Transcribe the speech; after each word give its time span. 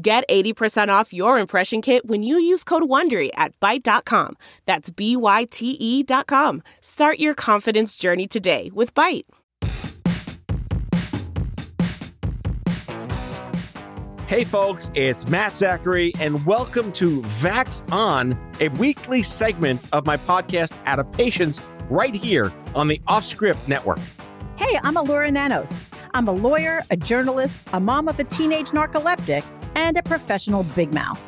Get 0.00 0.22
80% 0.28 0.90
off 0.90 1.12
your 1.12 1.40
impression 1.40 1.82
kit 1.82 2.06
when 2.06 2.22
you 2.22 2.38
use 2.38 2.62
code 2.62 2.84
WONDERY 2.84 3.30
at 3.34 3.58
Byte.com. 3.58 4.36
That's 4.64 4.90
B-Y-T-E 4.90 6.04
dot 6.04 6.28
com. 6.28 6.62
Start 6.80 7.18
your 7.18 7.34
confidence 7.34 7.96
journey 7.96 8.28
today 8.28 8.70
with 8.72 8.94
Byte. 8.94 9.24
Hey 14.28 14.44
folks, 14.44 14.90
it's 14.94 15.26
Matt 15.26 15.56
Zachary, 15.56 16.12
and 16.20 16.46
welcome 16.46 16.92
to 16.92 17.22
Vax 17.40 17.82
On, 17.90 18.38
a 18.60 18.68
weekly 18.68 19.24
segment 19.24 19.80
of 19.92 20.06
my 20.06 20.16
podcast 20.16 20.74
Adaptations 20.84 21.60
right 21.90 22.14
here 22.14 22.52
on 22.74 22.86
the 22.86 23.00
Offscript 23.08 23.66
Network. 23.66 23.98
Hey, 24.54 24.78
I'm 24.84 24.96
Elura 24.96 25.32
Nanos. 25.32 25.87
I'm 26.14 26.28
a 26.28 26.32
lawyer, 26.32 26.82
a 26.90 26.96
journalist, 26.96 27.56
a 27.72 27.80
mom 27.80 28.08
of 28.08 28.18
a 28.18 28.24
teenage 28.24 28.68
narcoleptic, 28.68 29.44
and 29.74 29.96
a 29.96 30.02
professional 30.02 30.62
big 30.74 30.92
mouth. 30.92 31.20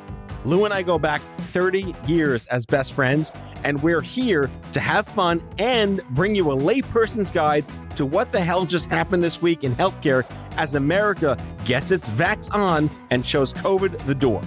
Lou 0.44 0.64
and 0.64 0.72
I 0.72 0.82
go 0.82 0.98
back 0.98 1.20
30 1.38 1.94
years 2.06 2.46
as 2.46 2.64
best 2.64 2.92
friends, 2.92 3.30
and 3.62 3.82
we're 3.82 4.00
here 4.00 4.50
to 4.72 4.80
have 4.80 5.06
fun 5.09 5.42
and 5.59 6.00
bring 6.10 6.34
you 6.34 6.50
a 6.50 6.56
layperson's 6.56 7.30
guide 7.30 7.64
to 7.96 8.06
what 8.06 8.32
the 8.32 8.40
hell 8.40 8.64
just 8.64 8.88
happened 8.88 9.22
this 9.22 9.42
week 9.42 9.64
in 9.64 9.74
healthcare 9.74 10.24
as 10.56 10.74
America 10.74 11.37
gets 11.66 11.90
its 11.90 12.09
vax 12.10 12.52
on 12.54 12.90
and 13.10 13.26
shows 13.26 13.52
COVID 13.54 14.06
the 14.06 14.15
door. 14.15 14.40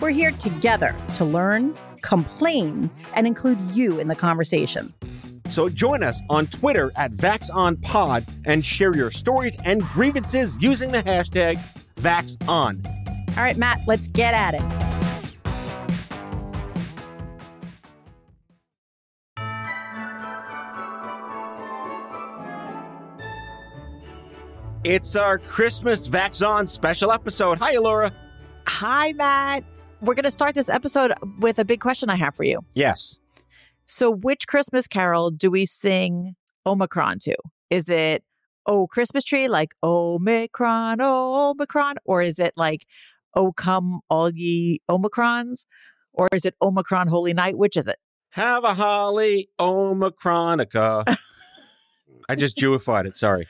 We're 0.00 0.10
here 0.10 0.32
together 0.32 0.94
to 1.16 1.24
learn, 1.24 1.74
complain, 2.02 2.90
and 3.14 3.26
include 3.26 3.58
you 3.72 3.98
in 3.98 4.08
the 4.08 4.16
conversation. 4.16 4.92
So 5.52 5.68
join 5.68 6.02
us 6.02 6.22
on 6.30 6.46
Twitter 6.46 6.90
at 6.96 7.12
VaxOnPod 7.12 8.26
and 8.46 8.64
share 8.64 8.96
your 8.96 9.10
stories 9.10 9.54
and 9.66 9.82
grievances 9.82 10.60
using 10.62 10.90
the 10.90 11.02
hashtag 11.02 11.58
VaxOn. 11.96 12.86
All 13.36 13.44
right, 13.44 13.56
Matt, 13.58 13.82
let's 13.86 14.08
get 14.08 14.32
at 14.32 14.54
it. 14.54 14.62
It's 24.84 25.14
our 25.16 25.38
Christmas 25.38 26.08
Vax 26.08 26.46
On 26.46 26.66
special 26.66 27.12
episode. 27.12 27.58
Hi, 27.58 27.76
Laura. 27.76 28.10
Hi, 28.66 29.12
Matt. 29.12 29.64
We're 30.00 30.14
going 30.14 30.24
to 30.24 30.30
start 30.30 30.54
this 30.54 30.70
episode 30.70 31.12
with 31.38 31.58
a 31.58 31.64
big 31.64 31.80
question 31.80 32.08
I 32.08 32.16
have 32.16 32.34
for 32.34 32.44
you. 32.44 32.64
Yes. 32.74 33.18
So, 33.94 34.10
which 34.10 34.46
Christmas 34.46 34.86
carol 34.86 35.30
do 35.30 35.50
we 35.50 35.66
sing 35.66 36.34
Omicron 36.66 37.18
to? 37.24 37.36
Is 37.68 37.90
it 37.90 38.24
Oh 38.64 38.86
Christmas 38.86 39.22
Tree, 39.22 39.48
like 39.48 39.74
Omicron, 39.82 40.96
oh, 41.02 41.50
Omicron? 41.50 41.96
Or 42.06 42.22
is 42.22 42.38
it 42.38 42.54
like 42.56 42.86
Oh 43.34 43.52
Come 43.52 44.00
All 44.08 44.30
Ye 44.30 44.80
Omicrons? 44.90 45.66
Or 46.14 46.30
is 46.32 46.46
it 46.46 46.54
Omicron 46.62 47.08
Holy 47.08 47.34
Night? 47.34 47.58
Which 47.58 47.76
is 47.76 47.86
it? 47.86 47.98
Have 48.30 48.64
a 48.64 48.72
holly 48.72 49.50
Omicronica. 49.60 51.14
I 52.30 52.34
just 52.34 52.56
Jewified 52.56 53.04
it. 53.04 53.14
Sorry. 53.14 53.46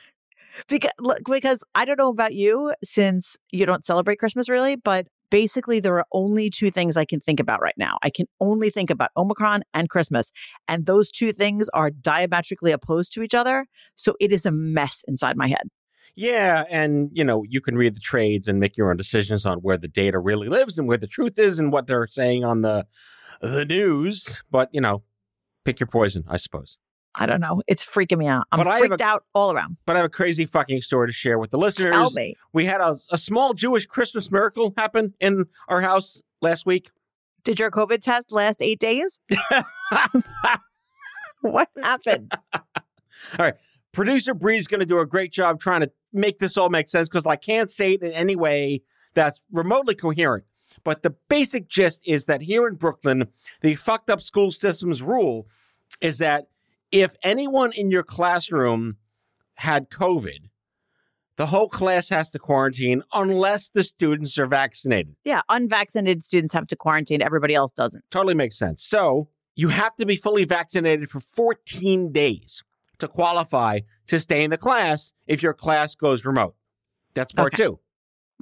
Because, 0.67 0.91
look, 0.99 1.19
because 1.25 1.63
I 1.73 1.85
don't 1.85 1.97
know 1.97 2.09
about 2.09 2.33
you 2.33 2.73
since 2.83 3.37
you 3.51 3.65
don't 3.65 3.85
celebrate 3.85 4.19
Christmas 4.19 4.49
really, 4.49 4.75
but 4.75 5.07
basically 5.29 5.79
there 5.79 5.97
are 5.97 6.05
only 6.11 6.49
two 6.49 6.71
things 6.71 6.97
I 6.97 7.05
can 7.05 7.19
think 7.19 7.39
about 7.39 7.61
right 7.61 7.75
now. 7.77 7.97
I 8.03 8.09
can 8.09 8.27
only 8.39 8.69
think 8.69 8.89
about 8.89 9.09
Omicron 9.17 9.63
and 9.73 9.89
Christmas. 9.89 10.31
And 10.67 10.85
those 10.85 11.11
two 11.11 11.33
things 11.33 11.69
are 11.73 11.89
diametrically 11.89 12.71
opposed 12.71 13.13
to 13.13 13.23
each 13.23 13.33
other. 13.33 13.65
So 13.95 14.15
it 14.19 14.31
is 14.31 14.45
a 14.45 14.51
mess 14.51 15.03
inside 15.07 15.37
my 15.37 15.47
head. 15.47 15.69
Yeah, 16.15 16.65
and 16.69 17.09
you 17.11 17.23
know, 17.23 17.43
you 17.47 17.59
can 17.59 17.75
read 17.75 17.95
the 17.95 17.99
trades 17.99 18.47
and 18.47 18.59
make 18.59 18.77
your 18.77 18.91
own 18.91 18.97
decisions 18.97 19.45
on 19.45 19.59
where 19.59 19.77
the 19.77 19.87
data 19.87 20.19
really 20.19 20.47
lives 20.47 20.77
and 20.77 20.87
where 20.87 20.97
the 20.97 21.07
truth 21.07 21.39
is 21.39 21.57
and 21.57 21.71
what 21.71 21.87
they're 21.87 22.07
saying 22.07 22.43
on 22.43 22.61
the 22.61 22.85
the 23.41 23.65
news, 23.65 24.43
but 24.51 24.69
you 24.71 24.79
know, 24.79 25.03
pick 25.65 25.79
your 25.79 25.87
poison, 25.87 26.23
I 26.27 26.37
suppose. 26.37 26.77
I 27.15 27.25
don't 27.25 27.39
know. 27.39 27.61
It's 27.67 27.85
freaking 27.85 28.17
me 28.17 28.27
out. 28.27 28.47
I'm 28.51 28.65
freaked 28.65 29.01
a- 29.01 29.03
out 29.03 29.25
all 29.33 29.51
around. 29.51 29.77
But 29.85 29.95
I 29.95 29.99
have 29.99 30.05
a 30.05 30.09
crazy 30.09 30.45
fucking 30.45 30.81
story 30.81 31.07
to 31.07 31.13
share 31.13 31.37
with 31.37 31.51
the 31.51 31.57
listeners. 31.57 31.93
Tell 31.93 32.11
me. 32.11 32.35
We 32.53 32.65
had 32.65 32.81
a, 32.81 32.95
a 33.11 33.17
small 33.17 33.53
Jewish 33.53 33.85
Christmas 33.85 34.31
miracle 34.31 34.73
happen 34.77 35.13
in 35.19 35.45
our 35.67 35.81
house 35.81 36.21
last 36.41 36.65
week. 36.65 36.91
Did 37.43 37.59
your 37.59 37.71
COVID 37.71 38.01
test 38.01 38.31
last 38.31 38.57
eight 38.61 38.79
days? 38.79 39.19
what 41.41 41.69
happened? 41.81 42.31
All 42.53 42.61
right. 43.39 43.55
Producer 43.91 44.33
Bree's 44.33 44.67
going 44.67 44.79
to 44.79 44.85
do 44.85 44.99
a 44.99 45.05
great 45.05 45.31
job 45.31 45.59
trying 45.59 45.81
to 45.81 45.91
make 46.11 46.39
this 46.39 46.57
all 46.57 46.69
make 46.69 46.89
sense 46.89 47.07
because 47.07 47.27
I 47.27 47.35
can't 47.35 47.69
say 47.69 47.93
it 47.93 48.01
in 48.01 48.11
any 48.11 48.35
way 48.35 48.81
that's 49.13 49.43
remotely 49.51 49.93
coherent. 49.93 50.45
But 50.83 51.03
the 51.03 51.11
basic 51.29 51.67
gist 51.67 52.01
is 52.05 52.25
that 52.25 52.41
here 52.41 52.67
in 52.67 52.75
Brooklyn, 52.75 53.27
the 53.61 53.75
fucked 53.75 54.09
up 54.09 54.21
school 54.21 54.51
system's 54.51 55.03
rule 55.03 55.47
is 56.01 56.17
that 56.17 56.47
if 56.93 57.15
anyone 57.23 57.71
in 57.73 57.89
your 57.91 58.03
classroom 58.03 58.97
had 59.55 59.89
COVID, 59.89 60.49
the 61.35 61.47
whole 61.47 61.67
class 61.67 62.09
has 62.09 62.29
to 62.31 62.39
quarantine 62.39 63.01
unless 63.11 63.69
the 63.69 63.83
students 63.83 64.37
are 64.37 64.45
vaccinated. 64.45 65.15
Yeah, 65.25 65.41
unvaccinated 65.49 66.23
students 66.23 66.53
have 66.53 66.67
to 66.67 66.75
quarantine. 66.75 67.21
Everybody 67.23 67.55
else 67.55 67.71
doesn't. 67.71 68.03
Totally 68.11 68.35
makes 68.35 68.57
sense. 68.57 68.83
So 68.83 69.29
you 69.55 69.69
have 69.69 69.95
to 69.95 70.05
be 70.05 70.15
fully 70.15 70.45
vaccinated 70.45 71.09
for 71.09 71.19
14 71.19 72.11
days 72.11 72.63
to 72.99 73.07
qualify 73.07 73.79
to 74.07 74.19
stay 74.19 74.43
in 74.43 74.51
the 74.51 74.57
class 74.57 75.13
if 75.25 75.41
your 75.41 75.53
class 75.53 75.95
goes 75.95 76.23
remote. 76.25 76.55
That's 77.15 77.33
part 77.33 77.53
Okay. 77.55 77.63
2 77.63 77.79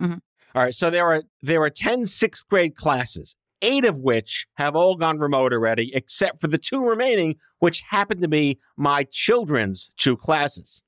Mhm. 0.02 0.22
All 0.54 0.62
right. 0.64 0.76
So 0.76 0.90
there 0.90 1.06
are 1.08 1.24
there 1.42 1.62
are 1.64 1.70
10 1.70 2.06
sixth 2.06 2.46
grade 2.50 2.76
classes, 2.76 3.38
eight 3.62 3.86
of 3.86 3.98
which 3.98 4.48
have 4.56 4.76
all 4.76 4.96
gone 4.96 5.20
remote 5.20 5.54
already, 5.54 5.92
except 5.94 6.42
for 6.42 6.48
the 6.48 6.58
two 6.58 6.84
remaining, 6.84 7.36
which 7.60 7.84
happen 7.90 8.22
to 8.22 8.28
be 8.28 8.60
my 8.78 9.06
children's 9.12 9.90
two 9.98 10.18
classes. 10.18 10.84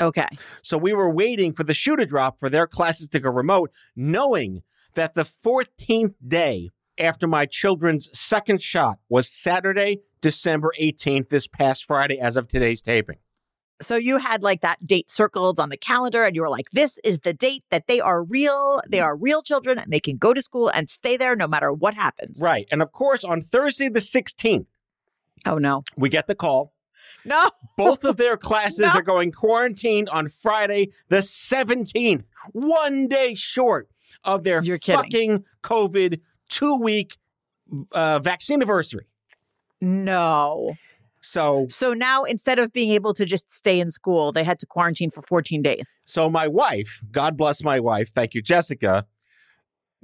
Okay. 0.00 0.28
So 0.62 0.78
we 0.78 0.92
were 0.92 1.12
waiting 1.12 1.52
for 1.52 1.64
the 1.64 1.74
shoe 1.74 1.96
to 1.96 2.06
drop 2.06 2.38
for 2.38 2.48
their 2.48 2.66
classes 2.66 3.08
to 3.08 3.20
go 3.20 3.30
remote, 3.30 3.72
knowing 3.96 4.62
that 4.94 5.14
the 5.14 5.24
14th 5.44 6.14
day 6.26 6.70
after 6.98 7.26
my 7.26 7.46
children's 7.46 8.10
second 8.18 8.62
shot 8.62 8.98
was 9.08 9.28
Saturday, 9.28 10.00
December 10.20 10.72
18th, 10.80 11.28
this 11.28 11.46
past 11.46 11.84
Friday, 11.84 12.18
as 12.18 12.36
of 12.36 12.48
today's 12.48 12.82
taping. 12.82 13.18
So 13.80 13.94
you 13.96 14.18
had 14.18 14.42
like 14.42 14.60
that 14.62 14.84
date 14.84 15.10
circled 15.10 15.60
on 15.60 15.68
the 15.68 15.76
calendar 15.76 16.24
and 16.24 16.34
you 16.34 16.42
were 16.42 16.48
like, 16.48 16.66
this 16.72 16.98
is 17.04 17.20
the 17.20 17.32
date 17.32 17.62
that 17.70 17.86
they 17.86 18.00
are 18.00 18.22
real. 18.24 18.80
They 18.88 19.00
are 19.00 19.14
real 19.16 19.40
children 19.42 19.78
and 19.78 19.92
they 19.92 20.00
can 20.00 20.16
go 20.16 20.34
to 20.34 20.42
school 20.42 20.68
and 20.68 20.90
stay 20.90 21.16
there 21.16 21.36
no 21.36 21.46
matter 21.46 21.72
what 21.72 21.94
happens. 21.94 22.40
Right. 22.40 22.66
And 22.72 22.82
of 22.82 22.90
course, 22.92 23.22
on 23.24 23.40
Thursday, 23.40 23.88
the 23.88 24.00
16th, 24.00 24.66
Oh, 25.46 25.58
no. 25.58 25.84
we 25.96 26.08
get 26.08 26.26
the 26.26 26.34
call. 26.34 26.72
No. 27.24 27.50
Both 27.76 28.04
of 28.04 28.16
their 28.16 28.36
classes 28.48 28.80
No. 28.80 28.88
are 28.94 29.02
going 29.02 29.30
quarantined 29.32 30.08
on 30.08 30.28
Friday, 30.28 30.90
the 31.08 31.18
17th, 31.18 32.24
one 32.52 33.06
day 33.06 33.34
short 33.34 33.88
of 34.24 34.42
their 34.42 34.62
You're 34.62 34.78
kidding. 34.78 35.02
fucking 35.04 35.44
COVID 35.62 36.20
two 36.48 36.74
week 36.74 37.18
uh, 37.92 38.18
vaccine 38.18 38.56
anniversary. 38.58 39.06
No. 39.80 40.74
So 41.20 41.66
So 41.68 41.92
now 41.92 42.24
instead 42.24 42.58
of 42.58 42.72
being 42.72 42.90
able 42.90 43.14
to 43.14 43.24
just 43.24 43.50
stay 43.50 43.80
in 43.80 43.90
school, 43.90 44.32
they 44.32 44.44
had 44.44 44.58
to 44.60 44.66
quarantine 44.66 45.10
for 45.10 45.22
14 45.22 45.62
days. 45.62 45.88
So 46.04 46.30
my 46.30 46.48
wife, 46.48 47.02
God 47.10 47.36
bless 47.36 47.62
my 47.62 47.80
wife, 47.80 48.10
thank 48.14 48.34
you, 48.34 48.42
Jessica, 48.42 49.06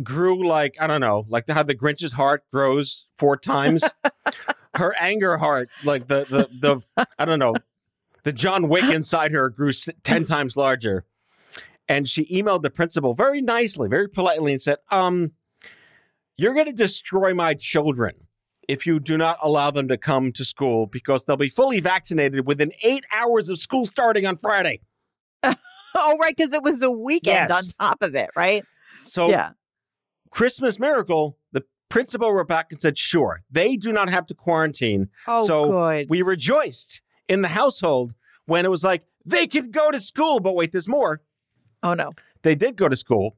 grew 0.03 0.47
like, 0.47 0.75
I 0.81 0.87
don't 0.87 1.01
know, 1.01 1.25
like 1.29 1.49
how 1.49 1.63
the 1.63 1.75
Grinch's 1.75 2.13
heart 2.13 2.45
grows 2.53 3.07
four 3.17 3.37
times. 3.37 3.85
her 4.75 4.95
anger 4.99 5.39
heart, 5.39 5.69
like 5.85 6.09
the, 6.09 6.25
the, 6.29 6.83
the, 6.97 7.07
I 7.19 7.25
don't 7.25 7.39
know, 7.39 7.55
the 8.25 8.33
John 8.33 8.69
Wick 8.69 8.85
inside 8.85 9.33
her 9.33 9.49
grew 9.51 9.73
10 9.73 10.25
times 10.25 10.57
larger. 10.57 11.05
And 11.87 12.09
she 12.09 12.25
emailed 12.27 12.63
the 12.63 12.71
principal 12.71 13.15
very 13.15 13.43
nicely, 13.43 13.89
very 13.89 14.09
politely, 14.09 14.53
and 14.53 14.63
said, 14.63 14.79
um, 14.91 15.33
you're 16.37 16.55
going 16.55 16.67
to 16.67 16.73
destroy 16.73 17.35
my 17.35 17.55
children 17.55 18.15
if 18.69 18.87
you 18.87 19.01
do 19.01 19.17
not 19.17 19.39
allow 19.43 19.71
them 19.71 19.89
to 19.89 19.97
come 19.97 20.33
to 20.33 20.45
school 20.45 20.87
because 20.87 21.25
they'll 21.25 21.37
be 21.37 21.49
fully 21.49 21.81
vaccinated 21.81 22.47
within 22.47 22.73
eight 22.83 23.05
hours 23.13 23.49
of 23.49 23.59
school 23.59 23.85
starting 23.85 24.27
on 24.27 24.37
Friday. 24.37 24.81
Oh, 25.97 26.19
right. 26.19 26.37
Because 26.37 26.53
it 26.53 26.65
was 26.65 26.83
a 26.83 26.91
weekend 26.91 27.51
Yes. 27.51 27.73
on 27.79 27.87
top 27.89 28.03
of 28.03 28.17
it, 28.17 28.29
right? 28.35 28.65
So 29.05 29.31
yeah. 29.31 29.51
Christmas 30.31 30.81
miracle, 30.81 31.39
the 31.53 31.63
principal 31.89 32.33
wrote 32.33 32.49
back 32.49 32.67
and 32.73 32.81
said, 32.81 32.99
sure, 32.99 33.43
they 33.49 33.77
do 33.77 33.93
not 33.93 34.11
have 34.11 34.27
to 34.27 34.35
quarantine. 34.35 35.09
Oh, 35.29 35.47
so 35.47 35.65
good. 35.71 36.11
we 36.11 36.23
rejoiced 36.23 37.01
in 37.29 37.43
the 37.43 37.49
household 37.49 38.13
when 38.47 38.65
it 38.65 38.71
was 38.73 38.83
like, 38.83 39.05
they 39.25 39.47
could 39.47 39.71
go 39.73 39.93
to 39.93 40.01
school. 40.01 40.41
But 40.41 40.55
wait, 40.57 40.73
there's 40.73 40.89
more. 40.89 41.21
oh 41.85 41.95
no. 41.95 42.11
They 42.43 42.57
did 42.57 42.75
go 42.75 42.89
to 42.89 42.97
school. 42.97 43.37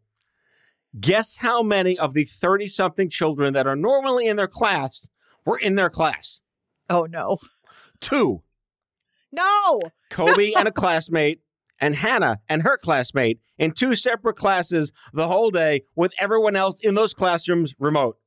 Guess 0.99 1.37
how 1.37 1.63
many 1.63 1.99
of 1.99 2.15
the 2.15 2.25
30 2.25 2.69
something 2.69 3.11
children 3.11 3.53
that 3.53 3.67
are 3.67 3.77
normally 3.77 4.29
in 4.29 4.37
their 4.37 4.49
class 4.49 5.11
were 5.47 5.57
in 5.57 5.77
their 5.77 5.89
class? 5.89 6.41
Oh 6.91 7.05
no. 7.05 7.39
Two. 8.01 8.43
No. 9.33 9.81
Kobe 10.11 10.53
and 10.57 10.69
a 10.69 10.73
classmate, 10.73 11.41
and 11.81 11.95
Hannah 11.95 12.41
and 12.49 12.63
her 12.63 12.77
classmate 12.77 13.41
in 13.59 13.71
two 13.71 13.97
separate 13.97 14.37
classes 14.37 14.93
the 15.13 15.29
whole 15.29 15.51
day 15.51 15.83
with 15.95 16.13
everyone 16.19 16.57
else 16.57 16.81
in 16.81 16.95
those 16.95 17.15
classrooms 17.15 17.75
remote. 17.79 18.19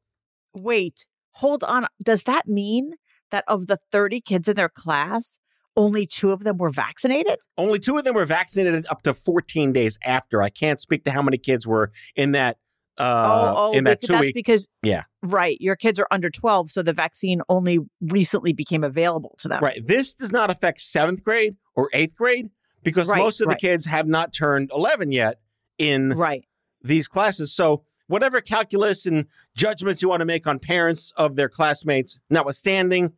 Wait. 0.56 1.06
Hold 1.33 1.63
on. 1.63 1.86
Does 2.04 2.24
that 2.24 2.48
mean 2.48 2.94
that 3.31 3.44
of 3.48 3.68
the 3.68 3.77
30 3.92 4.22
kids 4.22 4.48
in 4.48 4.56
their 4.56 4.69
class, 4.69 5.38
only 5.77 6.06
two 6.06 6.31
of 6.31 6.44
them 6.44 6.57
were 6.57 6.72
vaccinated? 6.72 7.39
Only 7.57 7.80
two 7.80 7.98
of 7.98 8.04
them 8.04 8.15
were 8.15 8.25
vaccinated 8.25 8.86
up 8.89 9.04
to 9.04 9.13
14 9.13 9.72
days 9.72 9.98
after. 10.04 10.42
I 10.42 10.50
can't 10.50 10.81
speak 10.81 11.06
to 11.06 11.12
how 11.12 11.22
many 11.22 11.38
kids 11.38 11.65
were 11.65 11.92
in 12.15 12.33
that 12.33 12.57
uh, 13.00 13.54
oh, 13.56 13.72
oh, 13.72 13.74
in 13.74 13.84
that 13.86 14.01
two 14.01 14.12
that's 14.13 14.22
week. 14.22 14.36
because 14.36 14.68
Yeah. 14.84 15.04
right. 15.22 15.57
Your 15.62 15.75
kids 15.75 16.00
are 16.00 16.07
under 16.12 16.30
12, 16.30 16.72
so 16.72 16.84
the 16.84 16.94
vaccine 16.94 17.42
only 17.50 17.80
recently 18.01 18.54
became 18.54 18.84
available 18.84 19.36
to 19.40 19.48
them. 19.48 19.63
Right. 19.63 19.86
This 19.86 20.13
does 20.13 20.31
not 20.31 20.50
affect 20.50 20.81
seventh 20.81 21.24
grade 21.24 21.56
or 21.75 21.90
eighth 21.94 22.16
grade 22.16 22.50
because 22.84 23.10
Right, 23.10 23.19
most 23.19 23.42
of 23.42 23.48
right. 23.48 23.57
the 23.60 23.68
kids 23.68 23.86
have 23.86 24.07
not 24.07 24.34
turned 24.34 24.69
11 24.75 25.12
yet 25.12 25.40
in 25.78 26.10
Right. 26.12 26.46
these 26.84 27.07
classes. 27.07 27.54
So, 27.54 27.84
whatever 28.07 28.42
calculus 28.42 29.06
and 29.06 29.25
judgments 29.56 30.01
you 30.01 30.10
want 30.10 30.22
to 30.22 30.25
make 30.25 30.46
on 30.48 30.60
parents 30.60 31.13
of 31.16 31.36
their 31.36 31.48
classmates, 31.50 32.19
notwithstanding, 32.30 33.13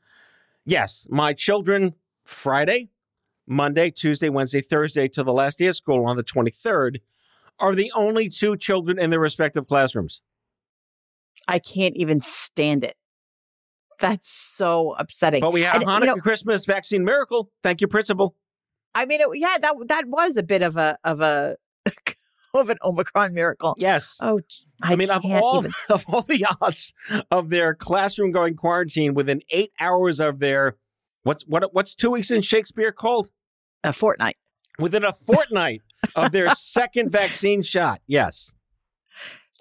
yes, 0.66 1.08
my 1.10 1.34
children, 1.34 1.96
Friday, 2.26 2.90
Monday, 3.48 3.90
Tuesday, 3.90 4.30
Wednesday, 4.30 4.62
Thursday, 4.62 5.08
till 5.08 5.24
the 5.24 5.34
last 5.34 5.58
day 5.60 5.66
of 5.68 5.76
school 5.76 6.06
on 6.06 6.18
the 6.18 6.24
23rd, 6.24 7.00
are 7.62 7.76
the 7.76 7.92
only 7.96 8.28
two 8.28 8.58
children 8.58 9.00
in 9.00 9.10
their 9.10 9.20
respective 9.20 9.68
classrooms. 9.68 10.22
I 11.48 11.60
can't 11.60 11.96
even 11.96 12.22
stand 12.22 12.84
it. 12.84 12.96
That's 14.00 14.28
so 14.28 14.96
upsetting. 14.98 15.42
But 15.42 15.54
we 15.54 15.62
have 15.62 15.76
And, 15.76 15.84
you 15.84 15.88
Hanukkah 15.90 16.06
know- 16.08 16.16
Christmas 16.16 16.66
vaccine 16.66 17.06
miracle. 17.06 17.52
Thank 17.64 17.82
you, 17.82 17.88
principal. 17.88 18.36
I 18.94 19.06
mean, 19.06 19.22
it, 19.22 19.28
yeah, 19.36 19.58
that 19.62 19.76
that 19.88 20.08
was 20.08 20.36
a 20.38 20.44
bit 20.44 20.62
of 20.64 20.76
a 20.76 20.98
of 21.04 21.22
a 21.22 21.56
of 22.54 22.70
an 22.70 22.78
Omicron 22.84 23.34
miracle. 23.34 23.76
Yes. 23.78 24.18
Oh, 24.22 24.40
I, 24.82 24.94
I, 24.94 24.96
mean, 24.96 25.10
of 25.10 25.24
all 25.24 25.60
even- 25.60 25.72
of 25.90 26.04
all 26.10 26.24
the 26.24 26.46
odds 26.60 26.94
of 27.30 27.50
their 27.50 27.74
classroom 27.76 28.32
going 28.32 28.56
quarantine 28.56 29.14
within 29.14 29.42
eight 29.52 29.72
hours 29.80 30.20
of 30.20 30.40
their 30.40 30.78
what's 31.24 31.44
what 31.48 31.74
what's 31.74 31.96
two 31.96 32.10
weeks 32.12 32.32
in 32.32 32.42
Shakespeare 32.42 32.92
called 32.92 33.30
a 33.84 33.94
fortnight. 33.94 34.38
Within 34.80 35.04
a 35.04 35.14
fortnight 35.14 35.82
of 36.16 36.32
their 36.32 36.50
second 36.56 37.12
vaccine 37.12 37.62
shot. 37.62 38.02
Yes, 38.08 38.54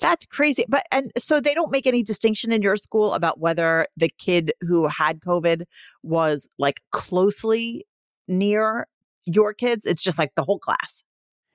That's 0.01 0.25
crazy. 0.27 0.65
But 0.69 0.87
and 0.91 1.12
so 1.19 1.41
they 1.41 1.55
don't 1.55 1.71
make 1.71 1.87
any 1.87 2.03
distinction 2.03 2.53
in 2.53 2.62
your 2.62 2.77
school 2.77 3.12
about 3.15 3.39
whether 3.39 3.87
the 3.97 4.09
kid 4.19 4.53
who 4.61 4.89
had 4.89 5.21
COVID 5.21 5.65
was 6.03 6.49
like 6.59 6.81
closely 6.91 7.85
near 8.27 8.87
your 9.27 9.53
kids. 9.53 9.85
It's 9.87 10.03
just 10.03 10.19
like 10.19 10.33
the 10.37 10.45
whole 10.45 10.59
class. 10.59 11.03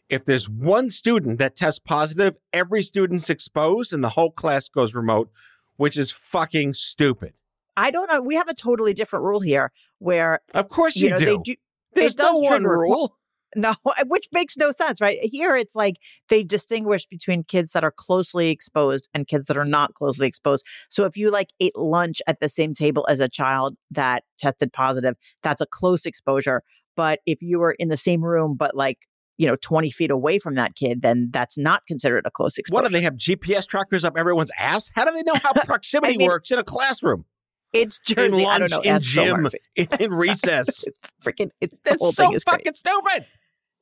if 0.09 0.25
there's 0.25 0.47
one 0.47 0.89
student 0.91 1.39
that 1.39 1.55
tests 1.55 1.79
positive, 1.79 2.35
every 2.53 2.83
student's 2.83 3.29
exposed, 3.31 3.91
and 3.91 4.03
the 4.03 4.09
whole 4.09 4.29
class 4.31 4.69
goes 4.69 4.93
remote, 4.93 5.31
which 5.77 5.97
is 5.97 6.11
fucking 6.11 6.73
stupid. 6.75 7.33
I 7.75 7.89
don't 7.91 8.09
know. 8.11 8.21
We 8.21 8.35
have 8.35 8.47
a 8.47 8.53
totally 8.53 8.93
different 8.93 9.25
rule 9.25 9.39
here 9.41 9.71
where 9.99 10.41
Of 10.53 10.69
course 10.69 10.95
you 10.95 11.05
you, 11.07 11.09
know 11.09 11.17
do. 11.17 11.25
they 11.25 11.37
do 11.43 11.55
There's 11.93 12.17
no 12.17 12.37
one 12.37 12.63
rule. 12.63 13.17
No, 13.55 13.73
which 14.05 14.27
makes 14.31 14.57
no 14.57 14.71
sense, 14.71 15.01
right? 15.01 15.17
Here 15.21 15.55
it's 15.55 15.75
like 15.75 15.95
they 16.29 16.43
distinguish 16.43 17.05
between 17.05 17.43
kids 17.43 17.71
that 17.71 17.83
are 17.83 17.91
closely 17.91 18.49
exposed 18.49 19.07
and 19.13 19.27
kids 19.27 19.47
that 19.47 19.57
are 19.57 19.65
not 19.65 19.93
closely 19.93 20.27
exposed. 20.27 20.65
So 20.89 21.05
if 21.05 21.17
you 21.17 21.31
like 21.31 21.49
ate 21.59 21.75
lunch 21.77 22.21
at 22.27 22.39
the 22.39 22.49
same 22.49 22.73
table 22.73 23.05
as 23.09 23.19
a 23.19 23.29
child 23.29 23.75
that 23.91 24.23
tested 24.37 24.73
positive, 24.73 25.15
that's 25.43 25.61
a 25.61 25.65
close 25.65 26.05
exposure. 26.05 26.61
But 26.95 27.19
if 27.25 27.41
you 27.41 27.59
were 27.59 27.75
in 27.77 27.89
the 27.89 27.97
same 27.97 28.23
room, 28.23 28.55
but 28.57 28.75
like, 28.75 28.99
you 29.37 29.45
know, 29.47 29.57
20 29.61 29.91
feet 29.91 30.11
away 30.11 30.39
from 30.39 30.55
that 30.55 30.75
kid, 30.75 31.01
then 31.01 31.29
that's 31.31 31.57
not 31.57 31.81
considered 31.87 32.25
a 32.25 32.31
close 32.31 32.57
exposure. 32.57 32.75
What 32.75 32.85
do 32.85 32.91
they 32.91 33.01
have 33.01 33.15
GPS 33.15 33.67
trackers 33.67 34.05
up 34.05 34.13
everyone's 34.17 34.51
ass? 34.57 34.91
How 34.95 35.03
do 35.05 35.11
they 35.11 35.23
know 35.23 35.37
how 35.41 35.51
proximity 35.65 36.17
mean, 36.17 36.27
works 36.27 36.51
in 36.51 36.59
a 36.59 36.63
classroom? 36.63 37.25
It's 37.73 37.99
In 38.07 38.15
Jersey. 38.15 38.45
I 38.45 38.57
lunch, 38.59 38.71
know. 38.71 38.79
in 38.79 38.99
gym, 39.01 39.47
in, 39.75 39.87
in 39.99 40.13
recess. 40.13 40.85
It's 40.85 40.99
freaking, 41.21 41.49
it's 41.59 41.77
the 41.83 41.97
whole 41.99 42.13
so 42.13 42.23
thing 42.23 42.33
is 42.33 42.45
crazy. 42.45 42.59
fucking 42.59 42.73
stupid. 42.75 43.25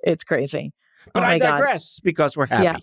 It's 0.04 0.24
crazy. 0.24 0.72
Oh 1.08 1.12
but 1.16 1.24
oh 1.24 1.26
I 1.26 1.34
my 1.34 1.40
God. 1.40 1.52
digress 1.58 2.00
because 2.00 2.38
we're 2.38 2.46
happy. 2.48 2.64
Yeah. 2.64 2.78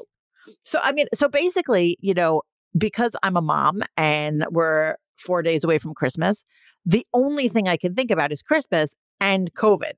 So 0.64 0.78
I 0.82 0.93
mean, 0.93 1.06
so 1.14 1.28
basically, 1.28 1.96
you 2.00 2.14
know, 2.14 2.43
because 2.76 3.17
I'm 3.22 3.37
a 3.37 3.43
mom 3.43 3.82
and 3.96 4.44
we're 4.50 4.96
four 5.17 5.43
days 5.43 5.64
away 5.64 5.78
from 5.78 5.94
Christmas, 5.94 6.44
the 6.84 7.06
only 7.14 7.49
thing 7.49 7.69
I 7.69 7.76
can 7.76 7.94
think 7.94 8.11
about 8.11 8.32
is 8.32 8.43
Christmas 8.43 8.94
and 9.20 9.52
COVID. 9.55 9.93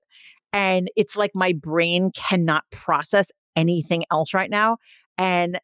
And 0.52 0.90
it's 0.96 1.16
like 1.16 1.30
my 1.34 1.52
brain 1.52 2.10
cannot 2.14 2.64
process 2.70 3.30
anything 3.56 4.04
else 4.10 4.34
right 4.34 4.50
now. 4.50 4.76
And 5.16 5.58